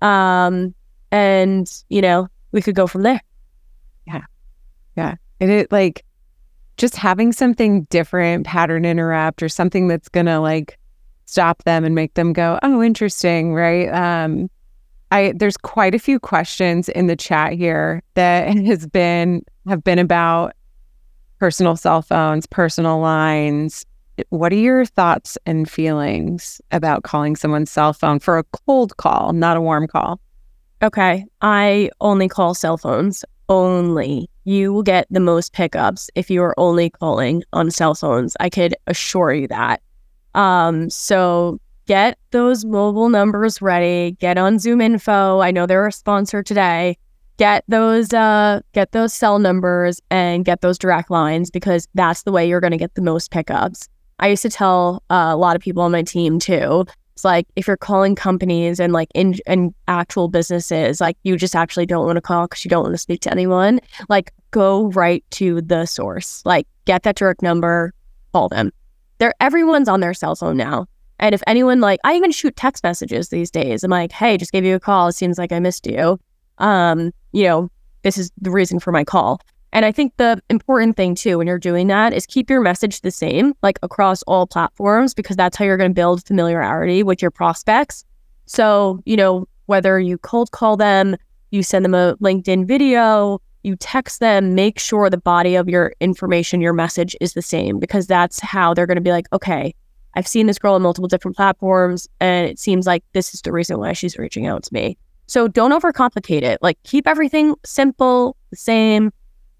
Um, 0.00 0.74
and 1.12 1.70
you 1.90 2.00
know 2.00 2.26
we 2.50 2.60
could 2.60 2.74
go 2.74 2.88
from 2.88 3.02
there 3.02 3.20
yeah 4.06 4.22
yeah 4.96 5.14
and 5.38 5.50
it 5.50 5.70
like 5.70 6.04
just 6.78 6.96
having 6.96 7.32
something 7.32 7.84
different 7.84 8.46
pattern 8.46 8.84
interrupt 8.84 9.42
or 9.42 9.48
something 9.48 9.86
that's 9.86 10.08
gonna 10.08 10.40
like 10.40 10.78
stop 11.32 11.62
them 11.64 11.84
and 11.84 11.94
make 11.94 12.14
them 12.14 12.32
go 12.32 12.58
oh 12.62 12.82
interesting 12.82 13.54
right 13.54 13.88
um 13.88 14.50
i 15.10 15.32
there's 15.36 15.56
quite 15.56 15.94
a 15.94 15.98
few 15.98 16.18
questions 16.18 16.88
in 16.90 17.06
the 17.06 17.16
chat 17.16 17.52
here 17.52 18.02
that 18.14 18.54
has 18.66 18.86
been 18.86 19.42
have 19.66 19.82
been 19.82 19.98
about 19.98 20.54
personal 21.38 21.76
cell 21.76 22.02
phones 22.02 22.46
personal 22.46 23.00
lines 23.00 23.84
what 24.28 24.52
are 24.52 24.56
your 24.56 24.84
thoughts 24.84 25.38
and 25.46 25.70
feelings 25.70 26.60
about 26.70 27.02
calling 27.02 27.34
someone's 27.34 27.70
cell 27.70 27.92
phone 27.92 28.18
for 28.18 28.38
a 28.38 28.44
cold 28.66 28.96
call 28.96 29.32
not 29.32 29.56
a 29.56 29.60
warm 29.60 29.86
call 29.88 30.20
Okay. 30.82 31.24
I 31.42 31.90
only 32.00 32.28
call 32.28 32.54
cell 32.54 32.76
phones. 32.76 33.24
Only. 33.48 34.28
You 34.44 34.72
will 34.72 34.82
get 34.82 35.06
the 35.10 35.20
most 35.20 35.52
pickups 35.52 36.10
if 36.16 36.28
you 36.28 36.42
are 36.42 36.58
only 36.58 36.90
calling 36.90 37.44
on 37.52 37.70
cell 37.70 37.94
phones. 37.94 38.36
I 38.40 38.50
could 38.50 38.74
assure 38.88 39.32
you 39.32 39.46
that. 39.48 39.80
Um, 40.34 40.90
so 40.90 41.60
get 41.86 42.18
those 42.30 42.64
mobile 42.64 43.08
numbers 43.08 43.60
ready. 43.60 44.16
Get 44.20 44.38
on 44.38 44.58
Zoom 44.58 44.80
Info. 44.80 45.40
I 45.40 45.50
know 45.50 45.66
they're 45.66 45.86
a 45.86 45.92
sponsor 45.92 46.42
today. 46.42 46.96
Get 47.38 47.64
those 47.66 48.12
uh 48.12 48.60
get 48.72 48.92
those 48.92 49.12
cell 49.12 49.38
numbers 49.38 50.00
and 50.10 50.44
get 50.44 50.60
those 50.60 50.78
direct 50.78 51.10
lines 51.10 51.50
because 51.50 51.88
that's 51.94 52.22
the 52.22 52.32
way 52.32 52.46
you're 52.46 52.60
going 52.60 52.72
to 52.72 52.76
get 52.76 52.94
the 52.94 53.02
most 53.02 53.30
pickups. 53.30 53.88
I 54.18 54.28
used 54.28 54.42
to 54.42 54.50
tell 54.50 55.02
uh, 55.10 55.30
a 55.32 55.36
lot 55.36 55.56
of 55.56 55.62
people 55.62 55.82
on 55.82 55.90
my 55.92 56.02
team 56.02 56.38
too 56.38 56.84
it's 57.22 57.24
like 57.24 57.46
if 57.54 57.68
you're 57.68 57.76
calling 57.76 58.14
companies 58.14 58.80
and 58.80 58.92
like 58.92 59.08
in, 59.14 59.36
in 59.46 59.74
actual 59.86 60.28
businesses, 60.28 61.00
like 61.00 61.16
you 61.22 61.36
just 61.36 61.54
actually 61.54 61.86
don't 61.86 62.06
want 62.06 62.16
to 62.16 62.20
call 62.20 62.46
because 62.48 62.64
you 62.64 62.68
don't 62.68 62.82
want 62.82 62.94
to 62.94 62.98
speak 62.98 63.20
to 63.22 63.30
anyone, 63.30 63.80
like 64.08 64.32
go 64.50 64.88
right 64.88 65.24
to 65.30 65.60
the 65.60 65.86
source. 65.86 66.42
Like 66.44 66.66
get 66.84 67.04
that 67.04 67.14
direct 67.16 67.42
number, 67.42 67.92
call 68.32 68.48
them. 68.48 68.72
They're 69.22 69.34
everyone's 69.38 69.88
on 69.88 70.00
their 70.00 70.14
cell 70.14 70.34
phone 70.34 70.56
now. 70.56 70.86
And 71.20 71.32
if 71.32 71.44
anyone 71.46 71.80
like 71.80 72.00
I 72.02 72.16
even 72.16 72.32
shoot 72.32 72.56
text 72.56 72.82
messages 72.82 73.28
these 73.28 73.52
days. 73.52 73.84
I'm 73.84 73.90
like, 73.92 74.10
hey, 74.10 74.36
just 74.36 74.50
gave 74.50 74.64
you 74.64 74.74
a 74.74 74.80
call. 74.80 75.06
It 75.06 75.12
seems 75.12 75.38
like 75.38 75.52
I 75.52 75.60
missed 75.60 75.86
you. 75.86 76.18
Um, 76.58 77.12
you 77.30 77.44
know, 77.44 77.70
this 78.02 78.18
is 78.18 78.32
the 78.40 78.50
reason 78.50 78.80
for 78.80 78.90
my 78.90 79.04
call. 79.04 79.40
And 79.72 79.84
I 79.84 79.92
think 79.92 80.12
the 80.16 80.42
important 80.50 80.96
thing 80.96 81.14
too 81.14 81.38
when 81.38 81.46
you're 81.46 81.60
doing 81.60 81.86
that 81.86 82.12
is 82.12 82.26
keep 82.26 82.50
your 82.50 82.60
message 82.60 83.02
the 83.02 83.12
same, 83.12 83.54
like 83.62 83.78
across 83.84 84.24
all 84.24 84.44
platforms, 84.44 85.14
because 85.14 85.36
that's 85.36 85.56
how 85.56 85.64
you're 85.66 85.76
going 85.76 85.92
to 85.92 85.94
build 85.94 86.26
familiarity 86.26 87.04
with 87.04 87.22
your 87.22 87.30
prospects. 87.30 88.04
So, 88.46 89.00
you 89.06 89.16
know, 89.16 89.46
whether 89.66 90.00
you 90.00 90.18
cold 90.18 90.50
call 90.50 90.76
them, 90.76 91.14
you 91.52 91.62
send 91.62 91.84
them 91.84 91.94
a 91.94 92.16
LinkedIn 92.16 92.66
video, 92.66 93.40
you 93.62 93.76
text 93.76 94.20
them, 94.20 94.54
make 94.54 94.78
sure 94.78 95.08
the 95.08 95.16
body 95.16 95.54
of 95.54 95.68
your 95.68 95.92
information, 96.00 96.60
your 96.60 96.72
message 96.72 97.16
is 97.20 97.34
the 97.34 97.42
same, 97.42 97.78
because 97.78 98.06
that's 98.06 98.40
how 98.40 98.74
they're 98.74 98.86
going 98.86 98.96
to 98.96 99.02
be 99.02 99.10
like, 99.10 99.26
okay, 99.32 99.74
I've 100.14 100.26
seen 100.26 100.46
this 100.46 100.58
girl 100.58 100.74
on 100.74 100.82
multiple 100.82 101.08
different 101.08 101.36
platforms, 101.36 102.08
and 102.20 102.48
it 102.48 102.58
seems 102.58 102.86
like 102.86 103.04
this 103.12 103.34
is 103.34 103.42
the 103.42 103.52
reason 103.52 103.78
why 103.78 103.92
she's 103.92 104.18
reaching 104.18 104.46
out 104.46 104.62
to 104.64 104.74
me. 104.74 104.98
So 105.26 105.48
don't 105.48 105.72
overcomplicate 105.72 106.42
it. 106.42 106.58
Like 106.60 106.82
keep 106.82 107.06
everything 107.06 107.54
simple, 107.64 108.36
the 108.50 108.56
same 108.56 109.12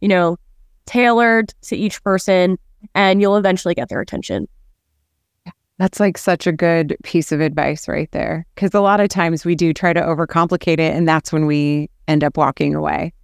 you 0.03 0.09
know, 0.09 0.37
tailored 0.85 1.55
to 1.63 1.77
each 1.77 2.03
person 2.03 2.59
and 2.95 3.23
you'll 3.23 3.37
eventually 3.37 3.73
get 3.73 3.89
their 3.89 4.01
attention. 4.01 4.47
That's 5.79 6.01
like 6.01 6.19
such 6.19 6.47
a 6.47 6.53
good 6.53 6.97
piece 7.03 7.33
of 7.33 7.41
advice 7.41 7.89
right 7.89 8.11
there. 8.11 8.45
Cause 8.57 8.75
a 8.75 8.81
lot 8.81 9.01
of 9.01 9.09
times 9.09 9.45
we 9.45 9.55
do 9.55 9.73
try 9.73 9.93
to 9.93 10.01
overcomplicate 10.01 10.81
it 10.81 10.95
and 10.95 11.09
that's 11.09 11.33
when 11.33 11.47
we 11.47 11.89
end 12.09 12.25
up 12.25 12.37
walking 12.37 12.75
away. 12.75 13.15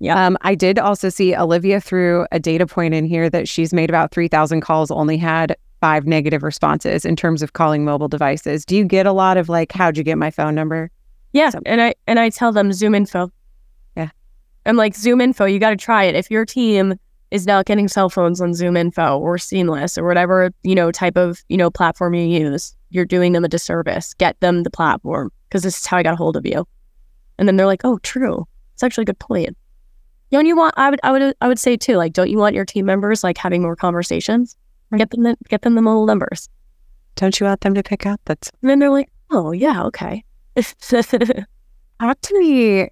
Yeah. 0.00 0.26
Um, 0.26 0.38
I 0.42 0.54
did 0.54 0.78
also 0.78 1.08
see 1.08 1.34
Olivia 1.34 1.80
threw 1.80 2.26
a 2.30 2.38
data 2.38 2.66
point 2.66 2.94
in 2.94 3.04
here 3.04 3.28
that 3.30 3.48
she's 3.48 3.72
made 3.72 3.90
about 3.90 4.12
3,000 4.12 4.60
calls, 4.60 4.90
only 4.90 5.16
had 5.16 5.56
five 5.80 6.06
negative 6.06 6.42
responses 6.42 7.04
in 7.04 7.16
terms 7.16 7.42
of 7.42 7.52
calling 7.52 7.84
mobile 7.84 8.08
devices. 8.08 8.64
Do 8.64 8.76
you 8.76 8.84
get 8.84 9.06
a 9.06 9.12
lot 9.12 9.36
of 9.36 9.48
like, 9.48 9.72
how'd 9.72 9.96
you 9.96 10.04
get 10.04 10.18
my 10.18 10.30
phone 10.30 10.54
number? 10.54 10.90
Yeah. 11.32 11.50
And 11.66 11.80
I, 11.80 11.94
and 12.06 12.18
I 12.18 12.30
tell 12.30 12.52
them 12.52 12.72
Zoom 12.72 12.94
info. 12.94 13.30
Yeah. 13.96 14.10
I'm 14.66 14.76
like, 14.76 14.94
Zoom 14.94 15.20
info, 15.20 15.44
you 15.44 15.58
got 15.58 15.70
to 15.70 15.76
try 15.76 16.04
it. 16.04 16.14
If 16.14 16.30
your 16.30 16.44
team 16.44 16.98
is 17.30 17.46
not 17.46 17.66
getting 17.66 17.88
cell 17.88 18.08
phones 18.08 18.40
on 18.40 18.54
Zoom 18.54 18.76
info 18.76 19.18
or 19.18 19.36
Seamless 19.36 19.98
or 19.98 20.06
whatever, 20.06 20.50
you 20.62 20.74
know, 20.74 20.90
type 20.90 21.16
of, 21.16 21.42
you 21.48 21.56
know, 21.56 21.70
platform 21.70 22.14
you 22.14 22.22
use, 22.22 22.74
you're 22.90 23.04
doing 23.04 23.32
them 23.32 23.44
a 23.44 23.48
disservice. 23.48 24.14
Get 24.14 24.38
them 24.40 24.62
the 24.62 24.70
platform 24.70 25.30
because 25.48 25.62
this 25.62 25.78
is 25.78 25.86
how 25.86 25.98
I 25.98 26.02
got 26.02 26.14
a 26.14 26.16
hold 26.16 26.36
of 26.36 26.46
you. 26.46 26.66
And 27.38 27.46
then 27.46 27.56
they're 27.56 27.66
like, 27.66 27.84
oh, 27.84 27.98
true. 27.98 28.46
It's 28.74 28.82
actually 28.82 29.02
a 29.02 29.06
good 29.06 29.18
point. 29.18 29.56
Don't 30.30 30.46
you 30.46 30.56
want, 30.56 30.74
I 30.76 30.90
would, 30.90 31.00
I 31.02 31.12
would, 31.12 31.34
I 31.40 31.48
would 31.48 31.58
say 31.58 31.76
too, 31.76 31.96
like, 31.96 32.12
don't 32.12 32.30
you 32.30 32.38
want 32.38 32.54
your 32.54 32.64
team 32.64 32.86
members 32.86 33.24
like 33.24 33.38
having 33.38 33.62
more 33.62 33.76
conversations? 33.76 34.56
Get 34.96 35.10
them, 35.10 35.22
the, 35.22 35.36
get 35.48 35.62
them 35.62 35.74
the 35.74 35.82
mobile 35.82 36.06
numbers. 36.06 36.48
Don't 37.14 37.38
you 37.38 37.46
want 37.46 37.60
them 37.60 37.74
to 37.74 37.82
pick 37.82 38.06
up? 38.06 38.20
That's, 38.24 38.50
and 38.62 38.70
then 38.70 38.78
they're 38.78 38.90
like, 38.90 39.10
oh, 39.30 39.52
yeah, 39.52 39.84
okay. 39.84 40.24
Talk 42.00 42.20
to 42.20 42.38
me 42.38 42.88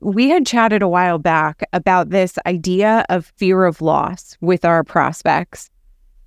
we 0.00 0.28
had 0.28 0.46
chatted 0.46 0.82
a 0.82 0.88
while 0.88 1.18
back 1.18 1.62
about 1.72 2.10
this 2.10 2.38
idea 2.46 3.04
of 3.08 3.32
fear 3.36 3.64
of 3.64 3.80
loss 3.80 4.36
with 4.40 4.64
our 4.64 4.82
prospects. 4.82 5.70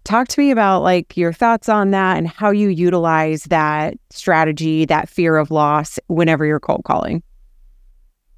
Talk 0.04 0.30
to 0.30 0.40
me 0.40 0.52
about 0.52 0.82
like 0.82 1.16
your 1.16 1.34
thoughts 1.34 1.70
on 1.70 1.92
that 1.92 2.18
and 2.18 2.28
how 2.28 2.50
you 2.50 2.70
utilize 2.70 3.44
that 3.46 3.96
strategy, 4.10 4.86
that 4.86 5.10
fear 5.10 5.38
of 5.38 5.52
loss 5.52 6.00
whenever 6.08 6.46
you're 6.46 6.60
cold 6.60 6.84
calling. 6.86 7.22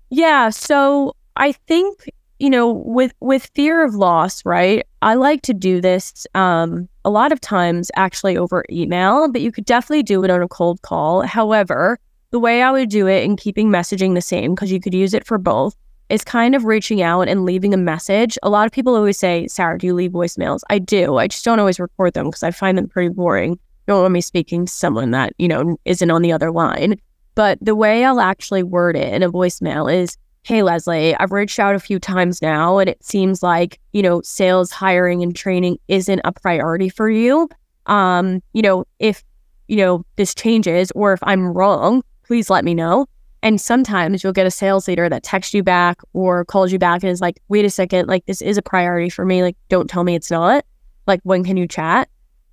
Yeah, 0.09 0.49
so 0.49 1.15
I 1.35 1.51
think 1.51 2.09
you 2.39 2.49
know 2.49 2.71
with 2.71 3.13
with 3.19 3.49
fear 3.55 3.83
of 3.83 3.95
loss, 3.95 4.45
right? 4.45 4.85
I 5.01 5.15
like 5.15 5.41
to 5.43 5.53
do 5.53 5.81
this 5.81 6.25
um 6.35 6.87
a 7.05 7.09
lot 7.09 7.31
of 7.31 7.41
times 7.41 7.91
actually 7.95 8.37
over 8.37 8.65
email, 8.69 9.29
but 9.31 9.41
you 9.41 9.51
could 9.51 9.65
definitely 9.65 10.03
do 10.03 10.23
it 10.23 10.31
on 10.31 10.41
a 10.41 10.47
cold 10.47 10.81
call. 10.81 11.21
However, 11.21 11.99
the 12.31 12.39
way 12.39 12.61
I 12.61 12.71
would 12.71 12.89
do 12.89 13.07
it 13.07 13.25
and 13.25 13.37
keeping 13.37 13.69
messaging 13.69 14.15
the 14.15 14.21
same, 14.21 14.55
because 14.55 14.71
you 14.71 14.79
could 14.79 14.93
use 14.93 15.13
it 15.13 15.25
for 15.27 15.37
both, 15.37 15.75
is 16.09 16.23
kind 16.23 16.55
of 16.55 16.65
reaching 16.65 17.01
out 17.01 17.27
and 17.27 17.45
leaving 17.45 17.73
a 17.73 17.77
message. 17.77 18.37
A 18.43 18.49
lot 18.49 18.65
of 18.65 18.71
people 18.71 18.95
always 18.95 19.17
say, 19.17 19.47
Sara, 19.47 19.77
do 19.77 19.87
you 19.87 19.93
leave 19.93 20.11
voicemails? 20.11 20.61
I 20.69 20.79
do. 20.79 21.17
I 21.17 21.27
just 21.27 21.45
don't 21.45 21.59
always 21.59 21.79
record 21.79 22.13
them 22.13 22.27
because 22.27 22.43
I 22.43 22.51
find 22.51 22.77
them 22.77 22.87
pretty 22.87 23.09
boring. 23.09 23.51
You 23.51 23.59
don't 23.87 24.01
want 24.01 24.13
me 24.13 24.21
speaking 24.21 24.65
to 24.65 24.71
someone 24.71 25.11
that, 25.11 25.33
you 25.37 25.47
know, 25.47 25.77
isn't 25.85 26.09
on 26.11 26.21
the 26.21 26.31
other 26.31 26.51
line. 26.51 26.95
But 27.35 27.57
the 27.61 27.75
way 27.75 28.05
I'll 28.05 28.19
actually 28.19 28.63
word 28.63 28.95
it 28.95 29.13
in 29.13 29.23
a 29.23 29.31
voicemail 29.31 29.93
is, 29.93 30.17
Hey, 30.45 30.61
Leslie, 30.61 31.15
I've 31.15 31.31
reached 31.31 31.57
out 31.57 31.73
a 31.73 31.79
few 31.79 31.99
times 31.99 32.41
now, 32.41 32.77
and 32.77 32.89
it 32.89 33.01
seems 33.01 33.41
like, 33.41 33.79
you 33.93 34.01
know, 34.01 34.21
sales, 34.23 34.71
hiring, 34.71 35.23
and 35.23 35.33
training 35.33 35.77
isn't 35.87 36.19
a 36.25 36.33
priority 36.33 36.89
for 36.89 37.09
you. 37.09 37.47
Um, 37.85 38.43
you 38.51 38.61
know, 38.61 38.83
if, 38.99 39.23
you 39.69 39.77
know, 39.77 40.05
this 40.17 40.35
changes 40.35 40.91
or 40.95 41.13
if 41.13 41.21
I'm 41.23 41.47
wrong, 41.47 42.03
please 42.25 42.49
let 42.49 42.65
me 42.65 42.73
know. 42.73 43.05
And 43.41 43.59
sometimes 43.59 44.21
you'll 44.21 44.33
get 44.33 44.45
a 44.45 44.51
sales 44.51 44.85
leader 44.85 45.07
that 45.07 45.23
texts 45.23 45.53
you 45.53 45.63
back 45.63 46.01
or 46.11 46.43
calls 46.43 46.73
you 46.73 46.79
back 46.79 47.03
and 47.03 47.09
is 47.09 47.21
like, 47.21 47.39
wait 47.47 47.63
a 47.63 47.69
second, 47.69 48.09
like 48.09 48.25
this 48.25 48.41
is 48.41 48.57
a 48.57 48.61
priority 48.61 49.09
for 49.09 49.23
me. 49.23 49.43
Like, 49.43 49.55
don't 49.69 49.89
tell 49.89 50.03
me 50.03 50.13
it's 50.13 50.31
not. 50.31 50.65
Like, 51.07 51.21
when 51.23 51.45
can 51.45 51.55
you 51.55 51.69
chat? 51.69 52.09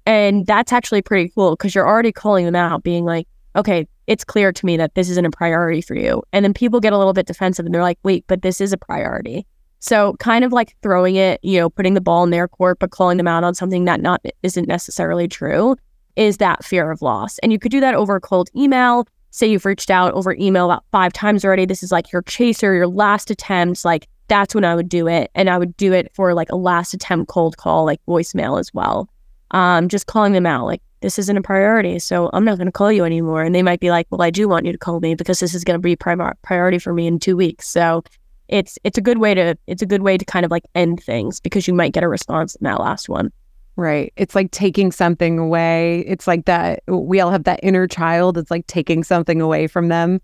And 0.06 0.46
that's 0.46 0.72
actually 0.72 1.02
pretty 1.02 1.30
cool 1.34 1.56
because 1.56 1.74
you're 1.74 1.88
already 1.88 2.12
calling 2.12 2.44
them 2.44 2.56
out, 2.56 2.84
being 2.84 3.04
like, 3.04 3.26
okay, 3.56 3.86
it's 4.06 4.24
clear 4.24 4.52
to 4.52 4.66
me 4.66 4.76
that 4.76 4.94
this 4.94 5.08
isn't 5.08 5.26
a 5.26 5.30
priority 5.30 5.80
for 5.80 5.94
you. 5.94 6.22
And 6.32 6.44
then 6.44 6.54
people 6.54 6.80
get 6.80 6.92
a 6.92 6.98
little 6.98 7.12
bit 7.12 7.26
defensive 7.26 7.64
and 7.66 7.74
they're 7.74 7.82
like, 7.82 7.98
wait, 8.02 8.24
but 8.26 8.42
this 8.42 8.60
is 8.60 8.72
a 8.72 8.78
priority. 8.78 9.46
So 9.78 10.14
kind 10.18 10.44
of 10.44 10.52
like 10.52 10.76
throwing 10.82 11.16
it, 11.16 11.40
you 11.42 11.58
know, 11.58 11.70
putting 11.70 11.94
the 11.94 12.00
ball 12.00 12.22
in 12.24 12.30
their 12.30 12.48
court, 12.48 12.78
but 12.78 12.90
calling 12.90 13.16
them 13.16 13.28
out 13.28 13.44
on 13.44 13.54
something 13.54 13.86
that 13.86 14.00
not 14.00 14.24
isn't 14.42 14.68
necessarily 14.68 15.26
true 15.26 15.76
is 16.16 16.36
that 16.36 16.64
fear 16.64 16.90
of 16.90 17.02
loss. 17.02 17.38
And 17.38 17.52
you 17.52 17.58
could 17.58 17.70
do 17.70 17.80
that 17.80 17.94
over 17.94 18.16
a 18.16 18.20
cold 18.20 18.50
email 18.54 19.06
say 19.30 19.46
you've 19.46 19.64
reached 19.64 19.90
out 19.90 20.12
over 20.12 20.34
email 20.34 20.66
about 20.66 20.84
five 20.90 21.12
times 21.12 21.44
already, 21.44 21.64
this 21.64 21.82
is 21.82 21.92
like 21.92 22.12
your 22.12 22.22
chaser, 22.22 22.74
your 22.74 22.88
last 22.88 23.30
attempt, 23.30 23.84
like 23.84 24.08
that's 24.28 24.54
when 24.54 24.64
I 24.64 24.74
would 24.74 24.88
do 24.88 25.08
it. 25.08 25.30
And 25.34 25.48
I 25.48 25.58
would 25.58 25.76
do 25.76 25.92
it 25.92 26.10
for 26.14 26.34
like 26.34 26.50
a 26.50 26.56
last 26.56 26.94
attempt 26.94 27.30
cold 27.30 27.56
call, 27.56 27.84
like 27.84 28.00
voicemail 28.06 28.58
as 28.60 28.72
well. 28.74 29.08
Um, 29.52 29.88
just 29.88 30.06
calling 30.06 30.32
them 30.32 30.46
out, 30.46 30.66
like, 30.66 30.82
this 31.00 31.18
isn't 31.18 31.36
a 31.36 31.42
priority, 31.42 31.98
so 31.98 32.30
I'm 32.32 32.44
not 32.44 32.58
going 32.58 32.66
to 32.66 32.72
call 32.72 32.92
you 32.92 33.04
anymore. 33.04 33.42
And 33.42 33.54
they 33.54 33.62
might 33.62 33.80
be 33.80 33.90
like, 33.90 34.06
well, 34.10 34.22
I 34.22 34.30
do 34.30 34.48
want 34.48 34.66
you 34.66 34.72
to 34.72 34.78
call 34.78 35.00
me 35.00 35.14
because 35.14 35.40
this 35.40 35.54
is 35.54 35.64
going 35.64 35.78
to 35.78 35.82
be 35.82 35.96
prim- 35.96 36.32
priority 36.42 36.78
for 36.78 36.92
me 36.92 37.06
in 37.06 37.18
two 37.18 37.36
weeks. 37.36 37.68
So 37.68 38.02
it's 38.48 38.78
it's 38.84 38.98
a 38.98 39.00
good 39.00 39.18
way 39.18 39.32
to 39.32 39.56
it's 39.66 39.80
a 39.80 39.86
good 39.86 40.02
way 40.02 40.18
to 40.18 40.24
kind 40.24 40.44
of 40.44 40.50
like 40.50 40.64
end 40.74 41.02
things 41.02 41.40
because 41.40 41.68
you 41.68 41.74
might 41.74 41.92
get 41.92 42.02
a 42.02 42.08
response 42.08 42.56
in 42.56 42.64
that 42.64 42.80
last 42.80 43.08
one. 43.08 43.32
Right. 43.76 44.12
It's 44.16 44.34
like 44.34 44.50
taking 44.50 44.92
something 44.92 45.38
away. 45.38 46.00
It's 46.06 46.26
like 46.26 46.44
that 46.44 46.82
we 46.86 47.20
all 47.20 47.30
have 47.30 47.44
that 47.44 47.60
inner 47.62 47.86
child. 47.86 48.36
It's 48.36 48.50
like 48.50 48.66
taking 48.66 49.04
something 49.04 49.40
away 49.40 49.68
from 49.68 49.88
them. 49.88 50.20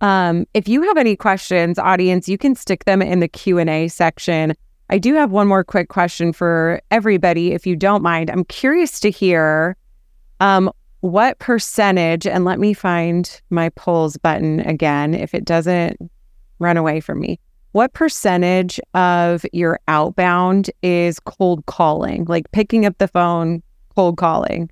Um, 0.00 0.46
if 0.54 0.68
you 0.68 0.82
have 0.82 0.96
any 0.96 1.16
questions, 1.16 1.78
audience, 1.78 2.28
you 2.28 2.36
can 2.36 2.54
stick 2.54 2.84
them 2.84 3.00
in 3.00 3.20
the 3.20 3.28
Q&A 3.28 3.88
section. 3.88 4.54
I 4.90 4.98
do 4.98 5.14
have 5.14 5.30
one 5.30 5.48
more 5.48 5.64
quick 5.64 5.88
question 5.88 6.32
for 6.32 6.80
everybody, 6.90 7.52
if 7.52 7.66
you 7.66 7.76
don't 7.76 8.02
mind. 8.02 8.30
I'm 8.30 8.44
curious 8.44 9.00
to 9.00 9.10
hear 9.10 9.76
um, 10.40 10.70
what 11.00 11.38
percentage, 11.38 12.26
and 12.26 12.44
let 12.44 12.58
me 12.58 12.74
find 12.74 13.40
my 13.50 13.68
polls 13.70 14.16
button 14.16 14.60
again 14.60 15.14
if 15.14 15.34
it 15.34 15.44
doesn't 15.44 15.96
run 16.58 16.76
away 16.76 17.00
from 17.00 17.20
me. 17.20 17.38
What 17.72 17.92
percentage 17.92 18.80
of 18.94 19.44
your 19.52 19.78
outbound 19.88 20.70
is 20.82 21.20
cold 21.20 21.66
calling, 21.66 22.24
like 22.24 22.50
picking 22.50 22.86
up 22.86 22.98
the 22.98 23.08
phone, 23.08 23.62
cold 23.94 24.16
calling? 24.16 24.70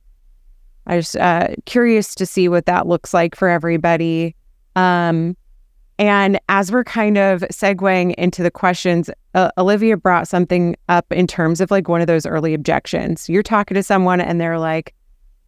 I 0.87 0.99
just 0.99 1.17
uh, 1.17 1.49
curious 1.67 2.15
to 2.17 2.27
see 2.27 2.49
what 2.49 2.67
that 2.67 2.87
looks 2.87 3.13
like 3.13 3.37
for 3.37 3.49
everybody. 3.49 4.35
Um, 4.75 5.37
and 5.99 6.39
as 6.49 6.71
we're 6.71 6.85
kind 6.85 7.17
of 7.19 7.41
segueing 7.43 8.15
into 8.15 8.43
the 8.43 8.51
questions, 8.51 9.11
uh, 9.35 9.51
Olivia 9.59 9.97
brought 9.97 10.29
something 10.29 10.77
up 10.89 11.11
in 11.11 11.27
terms 11.27 11.61
of 11.61 11.71
like 11.71 11.89
one 11.89 12.01
of 12.01 12.07
those 12.07 12.27
early 12.27 12.55
objections. 12.55 13.29
You're 13.29 13.43
talking 13.43 13.75
to 13.75 13.83
someone 13.83 14.21
and 14.21 14.41
they're 14.41 14.59
like, 14.59 14.95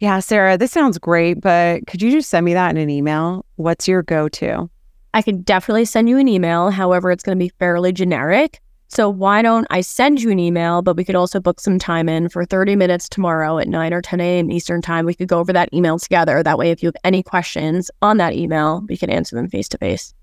Yeah, 0.01 0.21
Sara, 0.21 0.57
this 0.57 0.71
sounds 0.71 0.97
great, 0.99 1.41
but 1.41 1.87
could 1.87 2.01
you 2.01 2.11
just 2.11 2.31
send 2.31 2.45
me 2.47 2.55
that 2.55 2.71
in 2.71 2.77
an 2.77 2.91
email? 2.91 3.45
What's 3.57 3.89
your 3.89 4.03
go 4.03 4.29
to? 4.29 4.71
I 5.13 5.23
can 5.23 5.43
definitely 5.43 5.87
send 5.87 6.09
you 6.09 6.19
an 6.19 6.29
email. 6.29 6.71
However, 6.71 7.11
it's 7.11 7.25
going 7.25 7.37
to 7.37 7.45
be 7.45 7.53
fairly 7.59 7.93
generic. 7.93 8.61
So 8.87 9.11
why 9.11 9.43
don't 9.43 9.67
I 9.71 9.81
send 9.81 10.23
you 10.23 10.31
an 10.31 10.39
email, 10.39 10.81
but 10.83 10.97
we 10.97 11.05
could 11.05 11.15
also 11.15 11.41
book 11.41 11.61
some 11.61 11.79
time 11.79 12.09
in 12.09 12.29
for 12.29 12.45
30 12.45 12.77
minutes 12.77 13.09
tomorrow 13.09 13.59
at 13.59 13.69
9 13.69 13.93
or 13.93 14.01
10 14.01 14.21
a.m. 14.21 14.51
Eastern 14.51 14.81
time. 14.81 15.05
We 15.05 15.15
could 15.15 15.29
go 15.29 15.39
over 15.41 15.53
that 15.53 15.73
email 15.75 15.99
together. 15.99 16.43
That 16.43 16.59
way, 16.59 16.71
if 16.71 16.83
you 16.83 16.87
have 16.87 16.97
any 17.05 17.23
questions 17.23 17.91
on 18.01 18.17
that 18.17 18.35
email, 18.35 18.85
we 18.89 18.97
can 18.97 19.11
answer 19.11 19.37
them 19.37 19.51
face 19.51 19.69
to 19.71 19.79
face. 19.79 20.15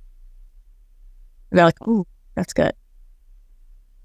They're 1.52 1.66
like, 1.66 1.88
ooh, 1.88 2.08
that's 2.34 2.54
good. 2.54 2.74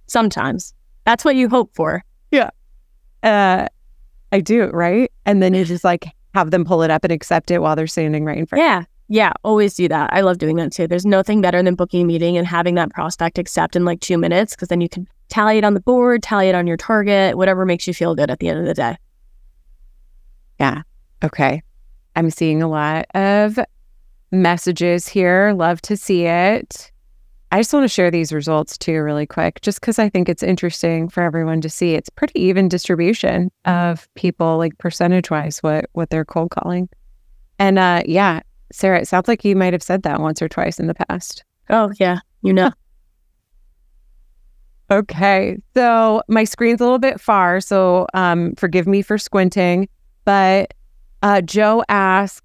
Sometimes. 0.09 0.75
That's 1.05 1.25
what 1.25 1.37
you 1.37 1.49
hope 1.49 1.75
for. 1.75 2.05
Yeah. 2.31 2.51
Uh, 3.23 3.69
I 4.33 4.41
do, 4.41 4.67
right? 4.69 5.11
And 5.27 5.43
then 5.43 5.55
you 5.55 5.65
just 5.65 5.85
like 5.85 6.07
have 6.35 6.51
them 6.51 6.65
pull 6.65 6.83
it 6.83 6.91
up 6.91 7.05
and 7.05 7.13
accept 7.13 7.51
it 7.51 7.61
while 7.61 7.77
they're 7.77 7.87
standing 7.87 8.25
right 8.25 8.39
in 8.39 8.47
front. 8.47 8.63
Yeah. 8.63 8.85
Yeah, 9.13 9.33
always 9.43 9.75
do 9.75 9.89
that. 9.89 10.11
I 10.13 10.21
love 10.21 10.39
doing 10.39 10.55
that 10.57 10.71
too. 10.71 10.87
There's 10.87 11.05
nothing 11.05 11.41
better 11.41 11.61
than 11.61 11.75
booking 11.75 12.03
a 12.03 12.05
meeting 12.05 12.39
and 12.39 12.47
having 12.47 12.77
that 12.77 12.91
prospect 12.91 13.39
accept 13.39 13.75
in 13.75 13.85
like 13.85 13.99
two 13.99 14.17
minutes 14.17 14.55
because 14.55 14.69
then 14.69 14.81
you 14.81 14.89
can 14.89 15.09
tally 15.29 15.59
it 15.59 15.65
on 15.65 15.75
the 15.75 15.81
board, 15.81 16.23
tally 16.23 16.49
it 16.49 16.55
on 16.55 16.69
your 16.69 16.77
target, 16.77 17.37
whatever 17.37 17.67
makes 17.67 17.89
you 17.89 17.95
feel 17.95 18.15
good 18.15 18.31
at 18.31 18.39
the 18.39 18.49
end 18.49 18.61
of 18.61 18.67
the 18.67 18.75
day. 18.75 18.97
Yeah. 20.61 20.83
Okay. 21.25 21.61
I'm 22.15 22.31
seeing 22.31 22.63
a 22.63 22.69
lot 22.69 23.07
of 23.17 23.59
messages 24.31 25.09
here. 25.09 25.55
Love 25.57 25.83
to 25.83 25.97
see 25.97 26.27
it. 26.27 26.93
I 27.53 27.59
just 27.59 27.73
want 27.73 27.85
to 27.85 27.89
share 27.89 28.11
these 28.11 28.33
results 28.33 28.79
too, 28.79 29.03
really 29.03 29.27
quick, 29.27 29.61
just 29.61 29.81
because 29.81 29.99
I 29.99 30.09
think 30.09 30.29
it's 30.29 30.43
interesting 30.43 31.09
for 31.09 31.23
everyone 31.23 31.61
to 31.63 31.69
see. 31.69 31.95
It's 31.95 32.09
pretty 32.09 32.41
even 32.41 32.69
distribution 32.69 33.51
of 33.65 34.09
people, 34.15 34.57
like 34.57 34.79
percentage 34.79 35.31
wise, 35.31 35.59
what 35.59 35.87
what 35.93 36.11
they're 36.11 36.25
cold 36.25 36.51
calling. 36.51 36.89
And 37.59 37.79
uh, 37.79 38.03
yeah, 38.07 38.41
Sara, 38.73 39.01
it 39.01 39.09
sounds 39.09 39.29
like 39.29 39.45
you 39.45 39.57
might 39.57 39.73
have 39.73 39.83
said 39.83 40.03
that 40.05 40.21
once 40.21 40.41
or 40.41 40.49
twice 40.49 40.79
in 40.79 40.87
the 40.87 40.95
past. 40.95 41.45
Oh, 41.69 41.93
yeah. 41.99 42.21
You 42.43 42.53
know. 42.53 42.71
okay. 44.91 45.59
So 45.75 46.23
my 46.29 46.45
screen's 46.45 46.81
a 46.81 46.85
little 46.85 46.99
bit 46.99 47.21
far. 47.21 47.61
So 47.61 48.07
um, 48.15 48.55
forgive 48.55 48.87
me 48.87 49.03
for 49.03 49.19
squinting. 49.19 49.89
But 50.25 50.75
uh, 51.23 51.41
Joe 51.43 51.85
asked, 51.89 52.45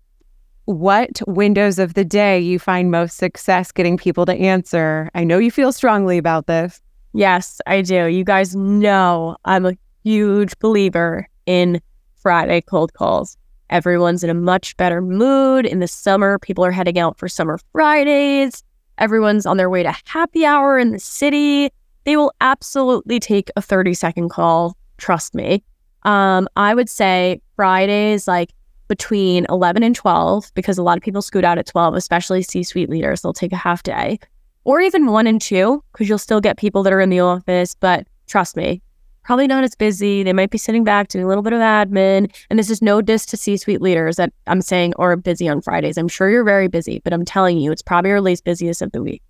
what 0.65 1.21
windows 1.27 1.79
of 1.79 1.93
the 1.93 2.03
day 2.03 2.39
you 2.39 2.59
find 2.59 2.91
most 2.91 3.17
success 3.17 3.71
getting 3.71 3.97
people 3.97 4.25
to 4.25 4.33
answer? 4.33 5.09
I 5.15 5.23
know 5.23 5.37
you 5.37 5.51
feel 5.51 5.71
strongly 5.71 6.17
about 6.17 6.47
this. 6.47 6.81
Yes, 7.13 7.61
I 7.65 7.81
do. 7.81 8.07
You 8.07 8.23
guys 8.23 8.55
know 8.55 9.37
I'm 9.45 9.65
a 9.65 9.77
huge 10.03 10.57
believer 10.59 11.29
in 11.45 11.81
Friday 12.15 12.61
cold 12.61 12.93
calls. 12.93 13.37
Everyone's 13.69 14.23
in 14.23 14.29
a 14.29 14.35
much 14.35 14.75
better 14.77 15.01
mood. 15.01 15.65
In 15.65 15.79
the 15.79 15.87
summer, 15.87 16.39
people 16.39 16.65
are 16.65 16.71
heading 16.71 16.99
out 16.99 17.17
for 17.17 17.27
summer 17.27 17.59
Fridays. 17.71 18.63
Everyone's 18.97 19.45
on 19.45 19.57
their 19.57 19.69
way 19.69 19.83
to 19.83 19.95
happy 20.05 20.45
hour 20.45 20.77
in 20.77 20.91
the 20.91 20.99
city. 20.99 21.69
They 22.05 22.17
will 22.17 22.33
absolutely 22.41 23.19
take 23.19 23.49
a 23.55 23.61
30 23.61 23.93
second 23.93 24.29
call. 24.29 24.77
Trust 24.97 25.33
me. 25.33 25.63
Um, 26.03 26.47
I 26.55 26.75
would 26.75 26.89
say 26.89 27.41
Fridays, 27.55 28.27
like 28.27 28.51
between 28.87 29.45
11 29.49 29.83
and 29.83 29.95
12, 29.95 30.51
because 30.53 30.77
a 30.77 30.83
lot 30.83 30.97
of 30.97 31.03
people 31.03 31.21
scoot 31.21 31.43
out 31.43 31.57
at 31.57 31.65
12, 31.65 31.95
especially 31.95 32.41
C 32.41 32.63
suite 32.63 32.89
leaders. 32.89 33.21
They'll 33.21 33.33
take 33.33 33.53
a 33.53 33.57
half 33.57 33.83
day 33.83 34.19
or 34.65 34.81
even 34.81 35.05
one 35.05 35.27
and 35.27 35.39
two, 35.39 35.83
because 35.93 36.09
you'll 36.09 36.17
still 36.17 36.41
get 36.41 36.57
people 36.57 36.83
that 36.83 36.91
are 36.91 36.99
in 36.99 37.09
the 37.09 37.19
office. 37.19 37.75
But 37.75 38.07
trust 38.27 38.57
me, 38.57 38.81
probably 39.23 39.47
not 39.47 39.63
as 39.63 39.75
busy. 39.75 40.23
They 40.23 40.33
might 40.33 40.49
be 40.49 40.57
sitting 40.57 40.83
back 40.83 41.07
doing 41.07 41.23
a 41.23 41.27
little 41.27 41.43
bit 41.43 41.53
of 41.53 41.59
admin. 41.59 42.35
And 42.49 42.59
this 42.59 42.69
is 42.69 42.81
no 42.81 43.01
diss 43.01 43.25
to 43.27 43.37
C 43.37 43.57
suite 43.57 43.81
leaders 43.81 44.17
that 44.17 44.33
I'm 44.47 44.61
saying 44.61 44.93
are 44.97 45.15
busy 45.15 45.47
on 45.47 45.61
Fridays. 45.61 45.97
I'm 45.97 46.07
sure 46.07 46.29
you're 46.29 46.43
very 46.43 46.67
busy, 46.67 46.99
but 47.03 47.13
I'm 47.13 47.23
telling 47.23 47.59
you, 47.59 47.71
it's 47.71 47.83
probably 47.83 48.09
your 48.09 48.21
least 48.21 48.43
busiest 48.43 48.81
of 48.81 48.91
the 48.91 49.03
week. 49.03 49.21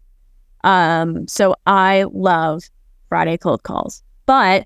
Um, 0.63 1.27
so 1.27 1.55
I 1.67 2.05
love 2.11 2.63
Friday 3.09 3.37
cold 3.37 3.63
calls, 3.63 4.03
but 4.25 4.65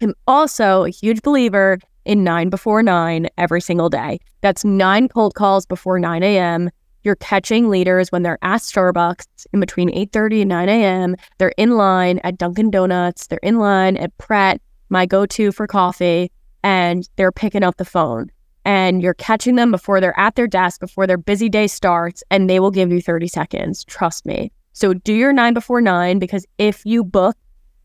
I'm 0.00 0.14
also 0.26 0.84
a 0.84 0.90
huge 0.90 1.20
believer 1.22 1.78
in 2.04 2.24
nine 2.24 2.48
before 2.48 2.82
nine 2.82 3.28
every 3.38 3.60
single 3.60 3.88
day. 3.88 4.18
That's 4.40 4.64
nine 4.64 5.08
cold 5.08 5.34
calls 5.34 5.66
before 5.66 5.98
9 5.98 6.22
a.m. 6.22 6.70
You're 7.02 7.16
catching 7.16 7.70
leaders 7.70 8.12
when 8.12 8.22
they're 8.22 8.38
at 8.42 8.60
Starbucks 8.60 9.46
in 9.52 9.60
between 9.60 9.90
8:30 9.90 10.42
and 10.42 10.48
9 10.48 10.68
a.m. 10.68 11.16
They're 11.38 11.54
in 11.56 11.70
line 11.76 12.20
at 12.24 12.38
Dunkin' 12.38 12.70
Donuts. 12.70 13.26
They're 13.26 13.38
in 13.42 13.58
line 13.58 13.96
at 13.96 14.16
Pret, 14.18 14.60
my 14.90 15.06
go-to 15.06 15.52
for 15.52 15.66
coffee, 15.66 16.30
and 16.62 17.08
they're 17.16 17.32
picking 17.32 17.62
up 17.62 17.76
the 17.76 17.84
phone. 17.84 18.30
And 18.66 19.02
you're 19.02 19.14
catching 19.14 19.56
them 19.56 19.70
before 19.70 20.00
they're 20.00 20.18
at 20.18 20.34
their 20.34 20.46
desk, 20.46 20.80
before 20.80 21.06
their 21.06 21.16
busy 21.16 21.48
day 21.48 21.66
starts, 21.66 22.22
and 22.30 22.50
they 22.50 22.60
will 22.60 22.70
give 22.70 22.92
you 22.92 23.00
30 23.00 23.28
seconds. 23.28 23.84
Trust 23.84 24.26
me. 24.26 24.52
So 24.72 24.94
do 24.94 25.14
your 25.14 25.32
nine 25.32 25.54
before 25.54 25.80
nine 25.80 26.18
because 26.18 26.46
if 26.58 26.84
you 26.84 27.02
book 27.02 27.36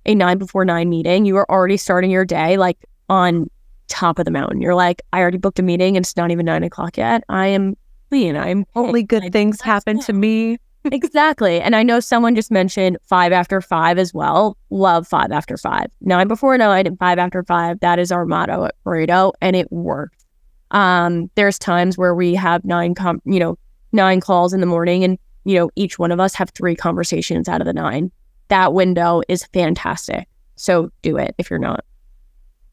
a 0.06 0.14
nine 0.14 0.38
before 0.38 0.66
nine 0.66 0.90
meeting, 0.90 1.26
you 1.26 1.38
are 1.38 1.50
already 1.50 1.78
starting 1.78 2.12
your 2.12 2.26
day 2.26 2.58
like 2.58 2.78
on 3.10 3.50
top 3.88 4.20
of 4.20 4.26
the 4.26 4.32
mountain. 4.32 4.62
You're 4.62 4.76
like, 4.76 5.02
I 5.14 5.20
already 5.20 5.38
booked 5.38 5.60
a 5.60 5.64
meeting 5.64 5.96
and 5.98 6.04
it's 6.04 6.18
not 6.18 6.32
even 6.32 6.46
nine 6.46 6.64
o'clock 6.64 6.98
yet. 6.98 7.24
I 7.30 7.48
am 7.48 7.76
clean. 8.10 8.36
I'm 8.36 8.66
only 8.76 9.04
good 9.04 9.24
I 9.24 9.30
things 9.30 9.62
happen 9.62 10.00
to 10.02 10.14
me. 10.14 10.58
exactly. 10.92 11.62
And 11.62 11.76
I 11.76 11.84
know 11.84 12.00
someone 12.00 12.36
just 12.36 12.52
mentioned 12.52 12.98
five 13.04 13.32
after 13.32 13.62
five 13.62 13.98
as 13.98 14.14
well. 14.14 14.58
Love 14.70 15.08
five 15.08 15.32
after 15.32 15.58
five. 15.58 15.88
Nine 16.02 16.28
before 16.28 16.58
nine 16.58 16.86
and 16.86 16.98
five 17.00 17.18
after 17.18 17.44
five. 17.44 17.80
That 17.80 18.00
is 18.00 18.12
our 18.12 18.26
motto 18.26 18.66
at 18.66 18.76
Pareto, 18.86 19.34
and 19.42 19.56
it 19.56 19.72
works. 19.72 20.26
Um, 20.72 21.30
there's 21.36 21.58
times 21.58 21.98
where 21.98 22.14
we 22.14 22.36
have 22.36 22.64
nine 22.66 22.94
com 22.96 23.22
you 23.26 23.40
know, 23.40 23.58
nine 23.92 24.20
calls 24.20 24.54
in 24.54 24.60
the 24.60 24.68
morning 24.68 25.04
and 25.04 25.18
you 25.46 25.56
know, 25.56 25.70
each 25.76 25.98
one 26.00 26.12
of 26.12 26.20
us 26.20 26.34
have 26.36 26.50
three 26.50 26.76
conversations 26.76 27.48
out 27.48 27.62
of 27.62 27.66
the 27.66 27.74
nine. 27.74 28.12
That 28.50 28.74
window 28.74 29.22
is 29.30 29.46
fantastic. 29.46 30.28
So 30.56 30.90
do 31.02 31.18
it 31.18 31.36
if 31.38 31.50
you're 31.50 31.60
not. 31.60 31.86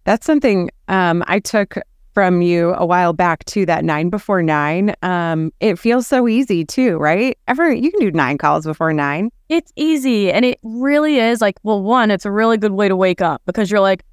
That's 0.04 0.26
something 0.26 0.70
um, 0.88 1.22
I 1.26 1.38
took 1.38 1.76
from 2.14 2.42
you 2.42 2.74
a 2.74 2.84
while 2.84 3.12
back 3.12 3.44
to 3.46 3.64
that 3.66 3.84
nine 3.84 4.10
before 4.10 4.42
nine. 4.42 4.94
Um, 5.02 5.52
it 5.60 5.78
feels 5.78 6.06
so 6.06 6.28
easy 6.28 6.64
too, 6.64 6.96
right? 6.98 7.38
Ever 7.48 7.72
you 7.72 7.90
can 7.90 8.00
do 8.00 8.10
nine 8.10 8.38
calls 8.38 8.66
before 8.66 8.92
nine. 8.92 9.30
It's 9.48 9.72
easy, 9.76 10.30
and 10.30 10.44
it 10.44 10.58
really 10.62 11.18
is 11.18 11.40
like, 11.40 11.56
well, 11.62 11.82
one, 11.82 12.10
it's 12.10 12.26
a 12.26 12.30
really 12.30 12.56
good 12.56 12.72
way 12.72 12.88
to 12.88 12.96
wake 12.96 13.20
up 13.20 13.42
because 13.46 13.70
you're 13.70 13.80
like, 13.80 14.04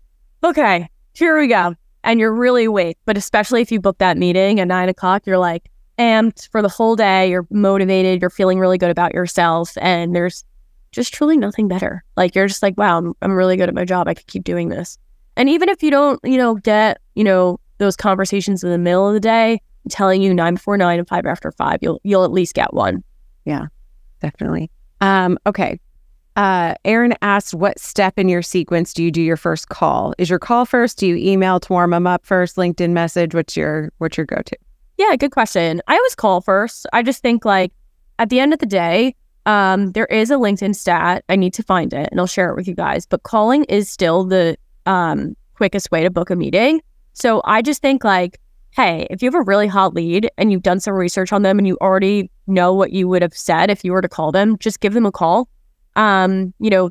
okay, 0.43 0.87
here 1.13 1.37
we 1.37 1.47
go, 1.47 1.75
and 2.03 2.19
you're 2.19 2.33
really 2.33 2.65
awake. 2.65 2.97
But 3.05 3.17
especially 3.17 3.61
if 3.61 3.71
you 3.71 3.79
book 3.79 3.97
that 3.97 4.17
meeting 4.17 4.59
at 4.59 4.67
nine 4.67 4.89
o'clock, 4.89 5.25
you're 5.25 5.37
like 5.37 5.69
amped 5.97 6.49
for 6.49 6.61
the 6.61 6.69
whole 6.69 6.95
day. 6.95 7.29
You're 7.29 7.47
motivated. 7.49 8.21
You're 8.21 8.29
feeling 8.29 8.59
really 8.59 8.77
good 8.77 8.91
about 8.91 9.13
yourself, 9.13 9.73
and 9.81 10.15
there's 10.15 10.45
just 10.91 11.13
truly 11.13 11.37
nothing 11.37 11.67
better. 11.67 12.03
Like 12.15 12.33
you're 12.35 12.47
just 12.47 12.63
like, 12.63 12.77
wow, 12.77 12.97
I'm, 12.97 13.13
I'm 13.21 13.33
really 13.33 13.57
good 13.57 13.69
at 13.69 13.75
my 13.75 13.85
job. 13.85 14.07
I 14.07 14.13
could 14.13 14.27
keep 14.27 14.43
doing 14.43 14.69
this. 14.69 14.97
And 15.35 15.49
even 15.49 15.69
if 15.69 15.81
you 15.81 15.91
don't, 15.91 16.19
you 16.23 16.37
know, 16.37 16.55
get, 16.55 16.99
you 17.15 17.23
know, 17.23 17.59
those 17.77 17.95
conversations 17.95 18.63
in 18.63 18.71
the 18.71 18.77
middle 18.77 19.07
of 19.07 19.13
the 19.13 19.19
day, 19.19 19.53
I'm 19.53 19.89
telling 19.89 20.21
you 20.21 20.33
nine 20.33 20.55
before 20.55 20.77
nine 20.77 20.99
and 20.99 21.07
five 21.07 21.25
after 21.25 21.51
five, 21.51 21.79
you'll 21.81 22.01
you'll 22.03 22.25
at 22.25 22.31
least 22.31 22.53
get 22.53 22.73
one. 22.73 23.03
Yeah, 23.45 23.67
definitely. 24.21 24.69
Um, 24.99 25.39
okay. 25.45 25.79
uh, 26.39 26.73
Aaron 26.85 27.13
asked, 27.21 27.53
what 27.53 27.77
step 27.79 28.17
in 28.17 28.29
your 28.29 28.41
sequence 28.41 28.93
do 28.93 29.03
you 29.03 29.11
do 29.11 29.21
your 29.21 29.35
first 29.35 29.67
call? 29.67 30.13
Is 30.17 30.29
your 30.29 30.39
call 30.39 30.65
first? 30.65 30.97
Do 30.97 31.05
you 31.05 31.17
email 31.17 31.59
to 31.59 31.73
warm 31.73 31.91
them 31.91 32.07
up 32.07 32.25
first? 32.25 32.55
LinkedIn 32.55 32.91
message? 32.91 33.35
What's 33.35 33.57
your 33.57 33.91
what's 33.97 34.17
your 34.17 34.25
go 34.25 34.41
to? 34.45 34.57
Yeah, 34.97 35.15
good 35.17 35.31
question. 35.31 35.81
I 35.87 35.95
always 35.95 36.15
call 36.15 36.39
first. 36.39 36.87
I 36.93 37.03
just 37.03 37.21
think 37.21 37.43
like 37.43 37.73
at 38.19 38.29
the 38.29 38.39
end 38.39 38.53
of 38.53 38.59
the 38.59 38.65
day, 38.65 39.15
um, 39.45 39.91
there 39.91 40.05
is 40.05 40.31
a 40.31 40.35
LinkedIn 40.35 40.75
stat. 40.75 41.25
I 41.27 41.35
need 41.35 41.53
to 41.55 41.63
find 41.63 41.93
it 41.93 42.07
and 42.11 42.19
I'll 42.19 42.27
share 42.27 42.49
it 42.49 42.55
with 42.55 42.69
you 42.69 42.75
guys. 42.75 43.05
But 43.05 43.23
calling 43.23 43.65
is 43.65 43.89
still 43.89 44.23
the 44.23 44.57
um, 44.89 45.35
quickest 45.53 45.91
way 45.91 46.03
to 46.03 46.09
book 46.09 46.31
a 46.31 46.35
meeting. 46.35 46.81
So 47.13 47.41
I 47.45 47.61
just 47.61 47.81
think 47.81 48.03
like, 48.03 48.39
hey, 48.71 49.07
if 49.09 49.21
you 49.21 49.27
have 49.27 49.39
a 49.39 49.43
really 49.43 49.67
hot 49.67 49.93
lead 49.93 50.29
and 50.37 50.51
you've 50.51 50.63
done 50.63 50.79
some 50.79 50.95
research 50.95 51.31
on 51.31 51.43
them 51.43 51.59
and 51.59 51.67
you 51.67 51.77
already 51.79 52.31
know 52.47 52.73
what 52.73 52.91
you 52.91 53.07
would 53.07 53.21
have 53.21 53.35
said 53.35 53.69
if 53.69 53.85
you 53.85 53.91
were 53.91 54.01
to 54.01 54.09
call 54.09 54.31
them, 54.31 54.57
just 54.57 54.79
give 54.79 54.93
them 54.93 55.05
a 55.05 55.11
call. 55.11 55.47
Um, 55.95 56.53
you 56.59 56.69
know, 56.69 56.89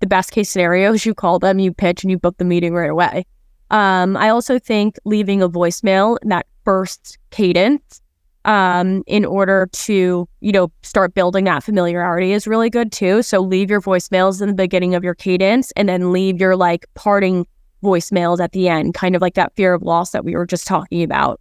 the 0.00 0.06
best 0.06 0.30
case 0.30 0.50
scenario 0.50 0.92
is 0.92 1.06
you 1.06 1.14
call 1.14 1.38
them, 1.38 1.58
you 1.58 1.72
pitch, 1.72 2.04
and 2.04 2.10
you 2.10 2.18
book 2.18 2.36
the 2.36 2.44
meeting 2.44 2.74
right 2.74 2.90
away. 2.90 3.24
Um, 3.70 4.16
I 4.16 4.28
also 4.28 4.58
think 4.58 4.96
leaving 5.04 5.42
a 5.42 5.48
voicemail 5.48 6.18
in 6.22 6.28
that 6.28 6.46
first 6.64 7.18
cadence 7.30 8.00
um, 8.44 9.02
in 9.06 9.24
order 9.24 9.68
to, 9.72 10.28
you 10.40 10.52
know, 10.52 10.70
start 10.82 11.14
building 11.14 11.44
that 11.44 11.62
familiarity 11.62 12.32
is 12.32 12.46
really 12.46 12.70
good 12.70 12.92
too. 12.92 13.22
So 13.22 13.40
leave 13.40 13.70
your 13.70 13.80
voicemails 13.80 14.40
in 14.40 14.48
the 14.48 14.54
beginning 14.54 14.94
of 14.94 15.04
your 15.04 15.14
cadence 15.14 15.70
and 15.72 15.88
then 15.88 16.12
leave 16.12 16.40
your 16.40 16.56
like 16.56 16.86
parting 16.94 17.46
voicemails 17.82 18.40
at 18.40 18.52
the 18.52 18.68
end, 18.68 18.94
kind 18.94 19.14
of 19.14 19.22
like 19.22 19.34
that 19.34 19.54
fear 19.54 19.74
of 19.74 19.82
loss 19.82 20.10
that 20.10 20.24
we 20.24 20.34
were 20.34 20.46
just 20.46 20.66
talking 20.66 21.02
about. 21.02 21.40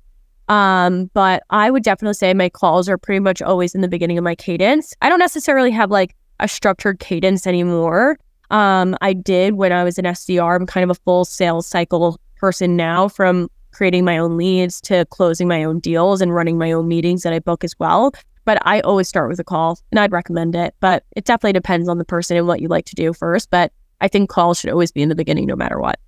Um, 0.50 1.10
but 1.14 1.44
I 1.50 1.70
would 1.72 1.84
definitely 1.84 2.14
say 2.14 2.34
my 2.34 2.50
calls 2.50 2.88
are 2.88 2.98
pretty 2.98 3.20
much 3.20 3.42
always 3.42 3.76
in 3.76 3.82
the 3.82 3.88
beginning 3.88 4.18
of 4.18 4.24
my 4.24 4.36
cadence. 4.36 4.94
I 5.02 5.10
don't 5.10 5.20
necessarily 5.20 5.72
have 5.72 5.92
like 5.92 6.16
a 6.40 6.48
structured 6.48 7.00
cadence 7.00 7.46
anymore. 7.46 8.18
Um, 8.50 8.96
I 9.02 9.14
did 9.14 9.56
when 9.56 9.74
I 9.74 9.84
was 9.84 9.98
an 9.98 10.06
SDR. 10.06 10.56
I'm 10.56 10.66
kind 10.66 10.90
of 10.90 10.98
a 10.98 11.00
full 11.02 11.26
sales 11.26 11.68
cycle 11.68 12.20
person 12.38 12.78
now 12.78 13.08
from 13.08 13.50
creating 13.78 14.04
my 14.04 14.18
own 14.18 14.38
leads 14.38 14.82
to 14.82 15.06
closing 15.06 15.48
my 15.48 15.64
own 15.64 15.80
deals 15.80 16.20
and 16.20 16.34
running 16.34 16.58
my 16.58 16.72
own 16.72 16.88
meetings 16.88 17.22
that 17.22 17.32
I 17.32 17.38
book 17.38 17.64
as 17.64 17.78
well. 17.78 18.12
But 18.44 18.58
I 18.66 18.80
always 18.82 19.08
start 19.08 19.30
with 19.30 19.40
a 19.40 19.44
call 19.44 19.80
and 19.92 20.00
I'd 20.00 20.12
recommend 20.12 20.56
it. 20.56 20.74
But 20.80 21.04
it 21.16 21.26
definitely 21.26 21.54
depends 21.54 21.88
on 21.88 22.00
the 22.00 22.06
person 22.06 22.36
and 22.38 22.48
what 22.48 22.60
you 22.60 22.70
like 22.70 22.86
to 22.86 22.96
do 22.96 23.14
first. 23.14 23.52
But 23.52 23.72
I 24.02 24.08
think 24.08 24.32
calls 24.32 24.60
should 24.60 24.72
always 24.72 24.92
be 24.92 25.04
in 25.04 25.10
the 25.10 25.16
beginning 25.16 25.46
no 25.46 25.56
matter 25.56 25.80
what. 25.80 26.00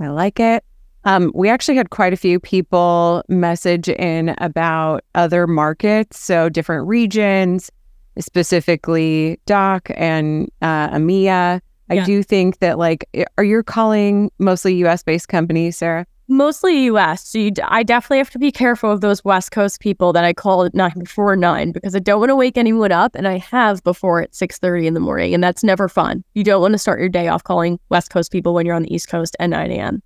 I 0.00 0.08
like 0.08 0.40
it. 0.40 0.64
Um, 1.04 1.30
we 1.34 1.50
actually 1.50 1.76
had 1.76 1.90
quite 1.90 2.14
a 2.14 2.16
few 2.16 2.40
people 2.40 3.22
message 3.28 3.90
in 3.90 4.34
about 4.38 5.04
other 5.14 5.46
markets, 5.46 6.18
so 6.18 6.48
different 6.48 6.86
regions, 6.86 7.70
specifically 8.18 9.38
DACH 9.44 9.90
and 9.94 10.50
uh, 10.62 10.88
EMEA. 10.90 11.60
I 11.90 11.94
yeah. 11.94 12.04
do 12.06 12.22
think 12.22 12.60
that, 12.60 12.78
like, 12.78 13.06
are 13.36 13.44
you 13.44 13.62
calling 13.62 14.30
mostly 14.38 14.74
US 14.86 15.02
based 15.02 15.28
companies, 15.28 15.76
Sara? 15.76 16.06
Mostly 16.32 16.84
US. 16.86 17.26
So 17.28 17.50
d- 17.50 17.62
I 17.62 17.82
definitely 17.82 18.18
have 18.18 18.30
to 18.30 18.38
be 18.38 18.50
careful 18.50 18.90
of 18.90 19.00
those 19.00 19.24
West 19.24 19.52
Coast 19.52 19.80
people 19.80 20.12
that 20.12 20.24
I 20.24 20.32
call 20.32 20.64
at 20.64 20.74
nine 20.74 20.98
before 20.98 21.36
nine 21.36 21.72
because 21.72 21.94
I 21.94 21.98
don't 21.98 22.18
want 22.18 22.30
to 22.30 22.36
wake 22.36 22.58
anyone 22.58 22.92
up, 22.92 23.14
and 23.14 23.28
I 23.28 23.38
have 23.38 23.82
before 23.84 24.22
at 24.22 24.34
six 24.34 24.58
thirty 24.58 24.86
in 24.86 24.94
the 24.94 25.00
morning, 25.00 25.34
and 25.34 25.44
that's 25.44 25.62
never 25.62 25.88
fun. 25.88 26.24
You 26.34 26.44
don't 26.44 26.60
want 26.60 26.72
to 26.72 26.78
start 26.78 26.98
your 26.98 27.08
day 27.08 27.28
off 27.28 27.44
calling 27.44 27.78
West 27.90 28.10
Coast 28.10 28.32
people 28.32 28.54
when 28.54 28.66
you're 28.66 28.74
on 28.74 28.82
the 28.82 28.94
East 28.94 29.08
Coast 29.08 29.36
at 29.38 29.50
nine 29.50 29.70
a.m. 29.70 30.02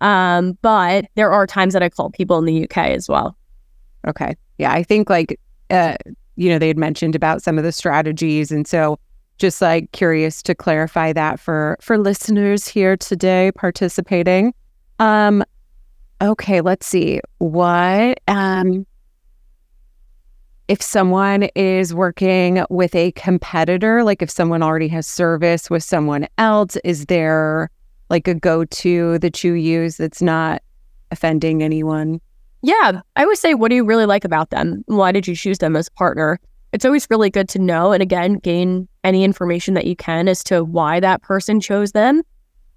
Um, 0.00 0.58
but 0.62 1.06
there 1.14 1.32
are 1.32 1.46
times 1.46 1.72
that 1.72 1.82
I 1.82 1.88
call 1.88 2.10
people 2.10 2.38
in 2.38 2.44
the 2.44 2.64
UK 2.64 2.78
as 2.78 3.08
well. 3.08 3.36
Okay, 4.06 4.36
yeah, 4.58 4.72
I 4.72 4.82
think 4.82 5.10
like 5.10 5.38
uh, 5.70 5.96
you 6.36 6.48
know 6.48 6.58
they 6.58 6.68
had 6.68 6.78
mentioned 6.78 7.14
about 7.14 7.42
some 7.42 7.58
of 7.58 7.64
the 7.64 7.72
strategies, 7.72 8.50
and 8.50 8.66
so 8.66 8.98
just 9.38 9.60
like 9.60 9.90
curious 9.92 10.42
to 10.44 10.54
clarify 10.54 11.12
that 11.12 11.40
for 11.40 11.76
for 11.80 11.98
listeners 11.98 12.68
here 12.68 12.96
today 12.96 13.50
participating. 13.52 14.54
Um, 15.00 15.42
Okay, 16.24 16.62
let's 16.62 16.86
see. 16.86 17.20
What 17.36 18.18
um 18.28 18.86
if 20.68 20.80
someone 20.80 21.42
is 21.54 21.94
working 21.94 22.64
with 22.70 22.94
a 22.94 23.12
competitor, 23.12 24.02
like 24.02 24.22
if 24.22 24.30
someone 24.30 24.62
already 24.62 24.88
has 24.88 25.06
service 25.06 25.68
with 25.68 25.82
someone 25.82 26.26
else, 26.38 26.78
is 26.82 27.04
there 27.06 27.68
like 28.08 28.26
a 28.26 28.32
go-to 28.32 29.18
that 29.18 29.44
you 29.44 29.52
use 29.52 29.98
that's 29.98 30.22
not 30.22 30.62
offending 31.10 31.62
anyone? 31.62 32.22
Yeah, 32.62 33.02
I 33.16 33.26
would 33.26 33.36
say 33.36 33.52
what 33.52 33.68
do 33.68 33.74
you 33.74 33.84
really 33.84 34.06
like 34.06 34.24
about 34.24 34.48
them? 34.48 34.82
Why 34.86 35.12
did 35.12 35.28
you 35.28 35.36
choose 35.36 35.58
them 35.58 35.76
as 35.76 35.88
a 35.88 35.92
partner? 35.92 36.40
It's 36.72 36.86
always 36.86 37.06
really 37.10 37.28
good 37.28 37.50
to 37.50 37.58
know 37.58 37.92
and 37.92 38.02
again 38.02 38.36
gain 38.36 38.88
any 39.04 39.24
information 39.24 39.74
that 39.74 39.86
you 39.86 39.94
can 39.94 40.28
as 40.28 40.42
to 40.44 40.64
why 40.64 41.00
that 41.00 41.20
person 41.20 41.60
chose 41.60 41.92
them 41.92 42.22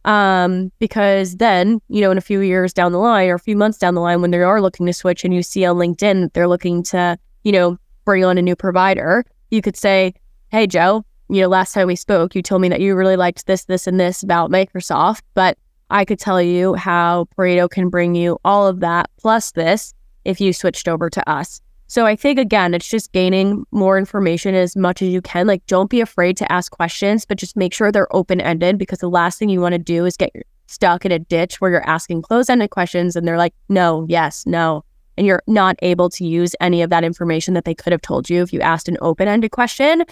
um, 0.08 0.72
because 0.80 1.36
then, 1.36 1.82
you 1.90 2.00
know, 2.00 2.10
in 2.10 2.18
a 2.18 2.22
few 2.22 2.40
years 2.40 2.74
down 2.74 2.94
the 2.94 2.98
line 2.98 3.30
or 3.30 3.36
a 3.36 3.40
few 3.40 3.58
months 3.58 3.78
down 3.78 3.94
the 3.94 4.02
line, 4.02 4.22
when 4.22 4.32
they 4.32 4.42
are 4.42 4.62
looking 4.62 4.86
to 4.86 4.94
switch 4.94 5.26
and 5.26 5.34
you 5.34 5.44
see 5.44 5.66
on 5.66 5.76
LinkedIn 5.76 6.32
they're 6.34 6.48
looking 6.48 6.82
to, 6.84 7.20
you 7.44 7.52
know, 7.52 7.78
bring 8.06 8.24
on 8.24 8.38
a 8.38 8.42
new 8.42 8.56
provider, 8.56 9.26
you 9.52 9.62
could 9.62 9.76
say, 9.76 10.14
Hey, 10.50 10.66
Joe, 10.66 11.04
you 11.28 11.42
know, 11.42 11.50
last 11.50 11.74
time 11.74 11.88
we 11.88 11.98
spoke, 11.98 12.36
you 12.36 12.42
told 12.42 12.62
me 12.62 12.70
that 12.70 12.80
you 12.80 12.96
really 12.96 13.18
liked 13.18 13.48
this, 13.48 13.66
this, 13.66 13.86
and 13.86 14.00
this 14.00 14.24
about 14.24 14.50
Microsoft, 14.50 15.22
but 15.34 15.58
I 15.90 16.06
could 16.06 16.20
tell 16.20 16.42
you 16.42 16.76
how 16.76 17.28
Pareto 17.38 17.70
can 17.70 17.90
bring 17.90 18.16
you 18.16 18.40
all 18.46 18.66
of 18.66 18.80
that 18.80 19.10
plus 19.18 19.52
this 19.52 19.94
if 20.24 20.40
you 20.40 20.54
switched 20.54 20.88
over 20.88 21.10
to 21.10 21.30
us. 21.30 21.62
So 21.88 22.06
I 22.06 22.18
think 22.18 22.38
again, 22.38 22.74
it's 22.74 22.90
just 22.90 23.14
gaining 23.14 23.66
more 23.72 23.98
information 23.98 24.54
as 24.56 24.76
much 24.76 25.02
as 25.02 25.08
you 25.08 25.22
can. 25.22 25.48
Like, 25.48 25.66
don't 25.68 25.90
be 25.90 26.02
afraid 26.02 26.36
to 26.38 26.52
ask 26.52 26.72
questions, 26.72 27.26
but 27.26 27.38
just 27.38 27.56
make 27.56 27.74
sure 27.74 27.92
they're 27.92 28.14
open 28.14 28.42
ended 28.42 28.78
because 28.78 29.00
the 29.00 29.10
last 29.10 29.40
thing 29.40 29.48
you 29.48 29.62
want 29.62 29.72
to 29.72 29.80
do 29.80 30.06
is 30.06 30.18
get 30.18 30.32
stuck 30.68 31.06
in 31.06 31.14
a 31.14 31.20
ditch 31.20 31.62
where 31.62 31.72
you're 31.72 31.90
asking 31.90 32.22
closed 32.22 32.50
ended 32.50 32.72
questions 32.72 33.16
and 33.16 33.26
they're 33.26 33.38
like, 33.38 33.54
no, 33.70 34.06
yes, 34.10 34.46
no. 34.46 34.84
And 35.18 35.26
you're 35.26 35.44
not 35.48 35.78
able 35.82 36.10
to 36.10 36.26
use 36.26 36.56
any 36.60 36.82
of 36.82 36.90
that 36.90 37.06
information 37.06 37.54
that 37.54 37.64
they 37.64 37.74
could 37.74 37.94
have 37.94 38.02
told 38.02 38.30
you 38.30 38.42
if 38.42 38.52
you 38.52 38.60
asked 38.60 38.90
an 38.90 38.98
open 39.02 39.30
ended 39.30 39.52
question. 39.52 40.04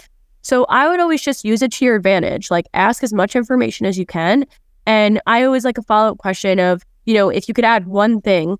So 0.41 0.65
I 0.69 0.87
would 0.87 1.01
always 1.01 1.21
just 1.21 1.43
use 1.43 1.61
it 1.61 1.73
to 1.73 1.85
your 1.85 1.95
advantage. 1.95 2.49
Like, 2.49 2.67
ask 2.73 3.03
as 3.03 3.11
much 3.11 3.35
information 3.35 3.85
as 3.85 3.99
you 3.99 4.05
can. 4.05 4.45
And 4.85 5.21
I 5.27 5.43
always 5.43 5.65
like 5.65 5.77
a 5.77 5.83
follow 5.83 6.11
up 6.11 6.19
question 6.19 6.59
of, 6.59 6.83
you 7.05 7.13
know, 7.15 7.29
if 7.29 7.47
you 7.47 7.53
could 7.53 7.65
add 7.65 7.85
one 7.85 8.21
thing 8.21 8.57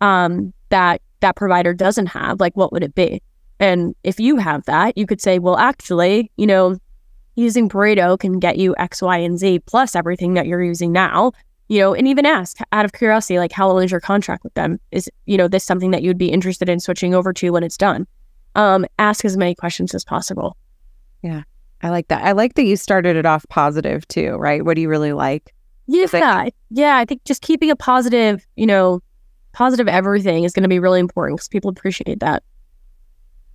um, 0.00 0.52
that 0.68 1.00
that 1.20 1.36
provider 1.36 1.72
doesn't 1.74 2.06
have, 2.06 2.40
like 2.40 2.56
what 2.56 2.72
would 2.72 2.82
it 2.82 2.94
be? 2.94 3.22
And 3.58 3.94
if 4.04 4.18
you 4.18 4.36
have 4.36 4.64
that, 4.64 4.96
you 4.96 5.06
could 5.06 5.20
say, 5.20 5.38
well, 5.38 5.56
actually, 5.58 6.30
you 6.36 6.46
know, 6.46 6.78
using 7.36 7.68
Pareto 7.68 8.18
can 8.18 8.38
get 8.38 8.58
you 8.58 8.74
X, 8.78 9.02
Y, 9.02 9.18
and 9.18 9.38
Z 9.38 9.60
plus 9.66 9.94
everything 9.94 10.34
that 10.34 10.46
you're 10.46 10.62
using 10.62 10.92
now, 10.92 11.32
you 11.68 11.78
know, 11.78 11.94
and 11.94 12.08
even 12.08 12.26
ask 12.26 12.58
out 12.72 12.84
of 12.84 12.92
curiosity, 12.92 13.38
like, 13.38 13.52
how 13.52 13.68
long 13.70 13.82
is 13.84 13.90
your 13.90 14.00
contract 14.00 14.44
with 14.44 14.54
them? 14.54 14.80
Is, 14.90 15.08
you 15.26 15.36
know, 15.36 15.46
this 15.46 15.62
something 15.62 15.90
that 15.92 16.02
you'd 16.02 16.18
be 16.18 16.30
interested 16.30 16.68
in 16.68 16.80
switching 16.80 17.14
over 17.14 17.32
to 17.34 17.50
when 17.50 17.62
it's 17.62 17.76
done? 17.76 18.06
Um, 18.56 18.86
ask 18.98 19.24
as 19.24 19.36
many 19.36 19.54
questions 19.54 19.94
as 19.94 20.04
possible. 20.04 20.56
Yeah. 21.22 21.42
I 21.82 21.90
like 21.90 22.08
that. 22.08 22.24
I 22.24 22.32
like 22.32 22.54
that 22.54 22.64
you 22.64 22.76
started 22.76 23.16
it 23.16 23.24
off 23.24 23.46
positive 23.48 24.06
too, 24.08 24.32
right? 24.32 24.64
What 24.64 24.74
do 24.74 24.80
you 24.80 24.88
really 24.88 25.12
like? 25.12 25.54
Yeah. 25.86 26.48
yeah. 26.70 26.96
I 26.96 27.04
think 27.04 27.24
just 27.24 27.42
keeping 27.42 27.70
a 27.70 27.76
positive, 27.76 28.46
you 28.56 28.66
know, 28.66 29.00
positive 29.52 29.88
everything 29.88 30.44
is 30.44 30.52
going 30.52 30.62
to 30.62 30.68
be 30.68 30.78
really 30.78 31.00
important 31.00 31.38
because 31.38 31.48
people 31.48 31.70
appreciate 31.70 32.20
that. 32.20 32.42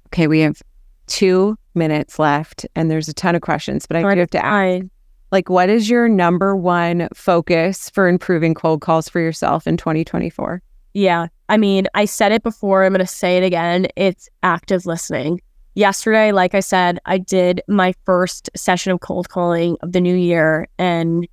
Okay, 0.07 0.27
we 0.27 0.39
have 0.39 0.61
two 1.07 1.57
minutes 1.73 2.19
left 2.19 2.65
and 2.75 2.89
there's 2.89 3.07
a 3.07 3.13
ton 3.13 3.35
of 3.35 3.41
questions, 3.41 3.85
but 3.85 3.97
I 3.97 4.13
do 4.13 4.19
have 4.19 4.29
to 4.31 4.45
ask. 4.45 4.85
Like, 5.31 5.49
what 5.49 5.69
is 5.69 5.89
your 5.89 6.07
number 6.07 6.55
one 6.55 7.09
focus 7.13 7.89
for 7.89 8.07
improving 8.07 8.53
cold 8.53 8.81
calls 8.81 9.09
for 9.09 9.19
yourself 9.19 9.67
in 9.67 9.75
2024? 9.75 10.61
Yeah. 10.93 11.27
I 11.49 11.57
mean, 11.57 11.87
I 11.93 12.05
said 12.05 12.31
it 12.31 12.41
before. 12.41 12.85
I'm 12.85 12.93
going 12.93 12.99
to 12.99 13.07
say 13.07 13.37
it 13.37 13.43
again. 13.43 13.87
It's 13.95 14.29
active 14.43 14.85
listening. 14.85 15.41
Yesterday, 15.73 16.31
like 16.31 16.55
I 16.55 16.61
said, 16.61 16.99
I 17.05 17.17
did 17.17 17.61
my 17.67 17.93
first 18.05 18.49
session 18.55 18.93
of 18.93 19.01
cold 19.01 19.27
calling 19.27 19.75
of 19.81 19.91
the 19.91 19.99
new 19.99 20.15
year 20.15 20.69
and 20.77 21.27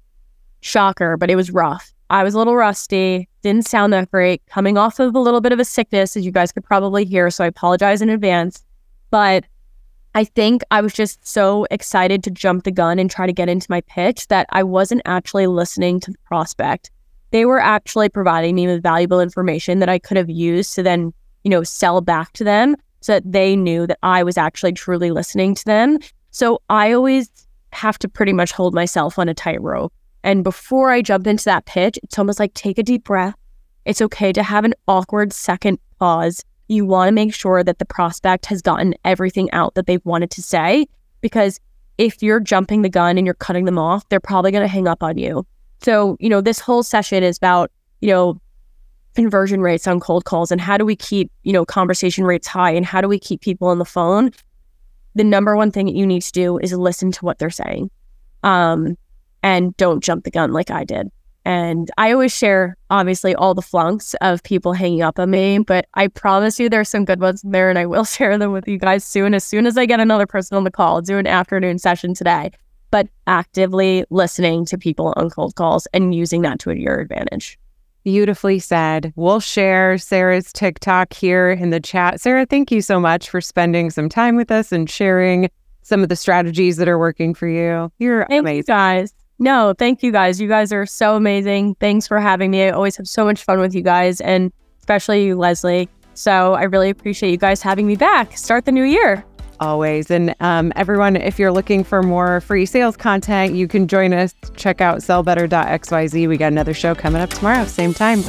shocker, 0.63 1.17
but 1.17 1.31
it 1.31 1.37
was 1.37 1.53
rough. 1.53 1.95
I 2.13 2.23
was 2.23 2.35
a 2.35 2.39
little 2.39 2.57
rusty, 2.57 3.27
didn't 3.43 3.67
sound 3.67 3.95
that 3.95 4.11
great, 4.11 4.43
coming 4.47 4.77
off 4.77 5.01
of 5.01 5.15
a 5.15 5.19
little 5.19 5.41
bit 5.41 5.51
of 5.53 5.59
a 5.59 5.65
sickness, 5.65 6.15
as 6.15 6.27
you 6.27 6.31
guys 6.31 6.53
could 6.53 6.63
probably 6.63 7.07
hear. 7.07 7.31
So 7.31 7.43
I 7.43 7.47
apologize 7.47 8.03
in 8.03 8.11
advance. 8.11 8.63
But 9.11 9.45
I 10.15 10.25
think 10.25 10.63
I 10.71 10.83
was 10.83 10.93
just 10.93 11.27
so 11.27 11.67
excited 11.71 12.23
to 12.25 12.31
jump 12.31 12.65
the 12.65 12.71
gun 12.71 12.99
and 12.99 13.11
try 13.11 13.27
to 13.27 13.33
get 13.33 13.49
into 13.49 13.67
my 13.71 13.81
pitch 13.81 14.29
that 14.29 14.47
I 14.51 14.63
wasn't 14.63 15.01
actually 15.07 15.47
listening 15.47 16.01
to 16.01 16.11
the 16.11 16.19
prospect. 16.27 16.91
They 17.31 17.47
were 17.47 17.61
actually 17.61 18.11
providing 18.11 18.57
me 18.57 18.67
with 18.67 18.83
valuable 18.83 19.21
information 19.21 19.79
that 19.79 19.89
I 19.89 19.99
could 19.99 20.19
have 20.19 20.29
used 20.29 20.75
to 20.75 20.83
then, 20.83 21.15
you 21.45 21.51
know, 21.51 21.63
sell 21.63 22.03
back 22.03 22.35
to 22.35 22.45
them 22.45 22.77
so 23.01 23.15
that 23.15 23.33
they 23.33 23.57
knew 23.57 23.87
that 23.87 23.99
I 24.03 24.23
was 24.23 24.37
actually 24.37 24.75
truly 24.75 25.11
listening 25.13 25.55
to 25.55 25.65
them. 25.65 25.99
So 26.31 26.61
I 26.69 26.93
always 26.93 27.31
have 27.73 27.99
to 28.01 28.09
pretty 28.09 28.35
much 28.35 28.53
hold 28.53 28.75
myself 28.75 29.19
on 29.19 29.31
a 29.31 29.35
tightrope. 29.35 29.95
And 30.25 30.45
before 30.45 30.91
I 30.91 31.03
jump 31.03 31.27
into 31.27 31.45
that 31.45 31.65
pitch, 31.67 31.99
it's 32.03 32.19
almost 32.19 32.39
like 32.39 32.55
take 32.55 32.79
a 32.79 32.83
deep 32.83 33.05
breath. 33.05 33.35
It's 33.85 34.03
okay 34.03 34.33
to 34.33 34.43
have 34.43 34.65
an 34.65 34.75
awkward 34.87 35.33
second 35.33 35.79
pause. 35.99 36.45
You 36.69 36.87
want 36.87 37.09
to 37.09 37.13
make 37.13 37.35
sure 37.35 37.65
that 37.65 37.79
the 37.79 37.85
prospect 37.85 38.47
has 38.47 38.63
gotten 38.63 38.95
everything 39.05 39.51
out 39.51 39.75
that 39.75 39.87
they've 39.87 40.05
wanted 40.05 40.31
to 40.33 40.43
say 40.43 40.87
because 41.21 41.61
if 41.99 42.23
you're 42.23 42.41
jumping 42.41 42.83
the 42.83 42.89
gun 42.89 43.19
and 43.19 43.27
you're 43.27 43.35
cutting 43.35 43.65
them 43.65 43.79
off, 43.79 44.09
they're 44.09 44.21
probably 44.21 44.51
going 44.51 44.63
to 44.63 44.69
hang 44.69 44.89
up 44.89 45.03
on 45.03 45.19
you. 45.19 45.47
So, 45.83 46.17
you 46.21 46.29
know, 46.29 46.41
this 46.41 46.61
whole 46.61 46.83
session 46.83 47.23
is 47.23 47.37
about, 47.37 47.71
you 48.01 48.09
know, 48.09 48.41
conversion 49.15 49.61
rates 49.61 49.87
on 49.87 50.01
cold 50.01 50.25
calls 50.25 50.51
and 50.51 50.61
how 50.61 50.79
do 50.79 50.85
we 50.85 50.97
keep, 50.97 51.31
you 51.43 51.53
know, 51.53 51.65
conversation 51.65 52.25
rates 52.25 52.47
high 52.47 52.71
and 52.71 52.87
how 52.87 53.01
do 53.01 53.09
we 53.09 53.19
keep 53.19 53.41
people 53.41 53.69
on 53.69 53.79
the 53.79 53.85
phone? 53.85 54.31
The 55.15 55.25
number 55.25 55.57
one 55.57 55.71
thing 55.71 55.87
that 55.87 55.95
you 55.95 56.07
need 56.07 56.23
to 56.23 56.33
do 56.33 56.59
is 56.59 56.73
listen 56.73 57.13
to 57.13 57.25
what 57.25 57.39
they're 57.39 57.51
saying. 57.51 57.91
Um, 58.43 58.97
and 59.43 59.77
don't 59.77 60.03
jump 60.03 60.25
the 60.25 60.31
gun 60.31 60.53
like 60.53 60.71
I 60.71 60.85
did. 60.85 61.11
And 61.45 61.91
I 61.99 62.13
always 62.13 62.37
share, 62.37 62.77
obviously, 62.91 63.35
all 63.35 63.55
the 63.55 63.63
flunks 63.63 64.15
of 64.21 64.43
people 64.45 64.73
hanging 64.73 65.03
up 65.03 65.19
on 65.19 65.31
me, 65.31 65.59
but 65.59 65.87
I 65.95 66.07
promise 66.07 66.61
you 66.61 66.69
there's 66.69 66.89
some 66.89 67.05
good 67.05 67.21
ones 67.21 67.43
there, 67.45 67.69
and 67.69 67.79
I 67.79 67.87
will 67.87 68.05
share 68.17 68.39
them 68.39 68.53
with 68.53 68.69
you 68.69 68.79
guys 68.79 69.05
soon. 69.05 69.35
As 69.35 69.45
soon 69.45 69.67
as 69.67 69.77
I 69.77 69.87
get 69.87 70.01
another 70.01 70.27
person 70.27 70.57
on 70.57 70.65
the 70.65 70.71
call, 70.71 70.97
I'll 70.97 71.03
do 71.03 71.19
an 71.19 71.27
afternoon 71.27 71.79
session 71.79 72.15
today. 72.15 72.53
But 72.91 73.09
actively 73.27 74.05
listening 74.11 74.67
to 74.67 74.77
people 74.77 75.15
on 75.17 75.31
cold 75.31 75.55
calls 75.55 75.87
and 75.95 76.15
using 76.15 76.43
that 76.43 76.59
to 76.61 76.73
your 76.73 77.01
advantage. 77.01 77.59
Beautifully 78.05 78.59
said. 78.59 79.13
We'll 79.17 79.41
share 79.41 79.97
Sara's 79.97 80.53
TikTok 80.53 81.15
here 81.15 81.53
in 81.53 81.71
the 81.71 81.81
chat. 81.81 82.21
Sara, 82.21 82.45
thank 82.45 82.71
you 82.71 82.83
so 82.83 83.01
much 83.01 83.31
for 83.31 83.41
spending 83.41 83.91
some 83.91 84.11
time 84.11 84.37
with 84.37 84.51
us 84.51 84.73
and 84.73 84.91
sharing 84.91 85.49
some 85.81 86.03
of 86.03 86.11
the 86.11 86.17
strategies 86.17 86.77
that 86.77 86.89
are 86.89 86.99
working 86.99 87.33
for 87.33 87.49
you. 87.49 87.91
You're 87.99 88.23
amazing. 88.25 88.65
Guys. 88.67 89.15
No, 89.43 89.75
thank 89.77 90.05
you 90.05 90.13
guys. 90.13 90.41
You 90.41 90.47
guys 90.47 90.73
are 90.73 90.87
so 90.87 91.17
amazing. 91.17 91.75
Thanks 91.81 92.07
for 92.07 92.21
having 92.21 92.53
me. 92.53 92.63
I 92.63 92.71
always 92.71 92.97
have 92.97 93.09
so 93.09 93.25
much 93.25 93.43
fun 93.43 93.59
with 93.59 93.75
you 93.75 93.83
guys 93.83 94.21
and 94.21 94.53
especially 94.79 95.25
you, 95.25 95.37
Leslie. 95.37 95.89
So 96.15 96.55
I 96.55 96.63
really 96.63 96.91
appreciate 96.91 97.33
you 97.33 97.39
guys 97.39 97.61
having 97.61 97.89
me 97.89 97.97
back. 97.97 98.39
Start 98.39 98.67
the 98.67 98.71
new 98.71 98.85
year. 98.85 99.25
Always. 99.59 100.13
And 100.13 100.33
um, 100.39 100.73
everyone, 100.77 101.17
if 101.17 101.41
you're 101.41 101.51
looking 101.51 101.83
for 101.83 102.05
more 102.05 102.41
free 102.43 102.67
sales 102.67 102.97
content, 102.97 103.55
you 103.55 103.67
can 103.67 103.89
join 103.89 104.13
us. 104.13 104.33
Check 104.55 104.81
out 104.81 104.99
sellbetter.xyz. 104.99 106.29
We 106.29 106.37
got 106.37 106.53
another 106.53 106.75
show 106.75 106.95
coming 106.95 107.21
up 107.21 107.31
tomorrow, 107.31 107.65
same 107.65 107.93
time. 107.93 108.23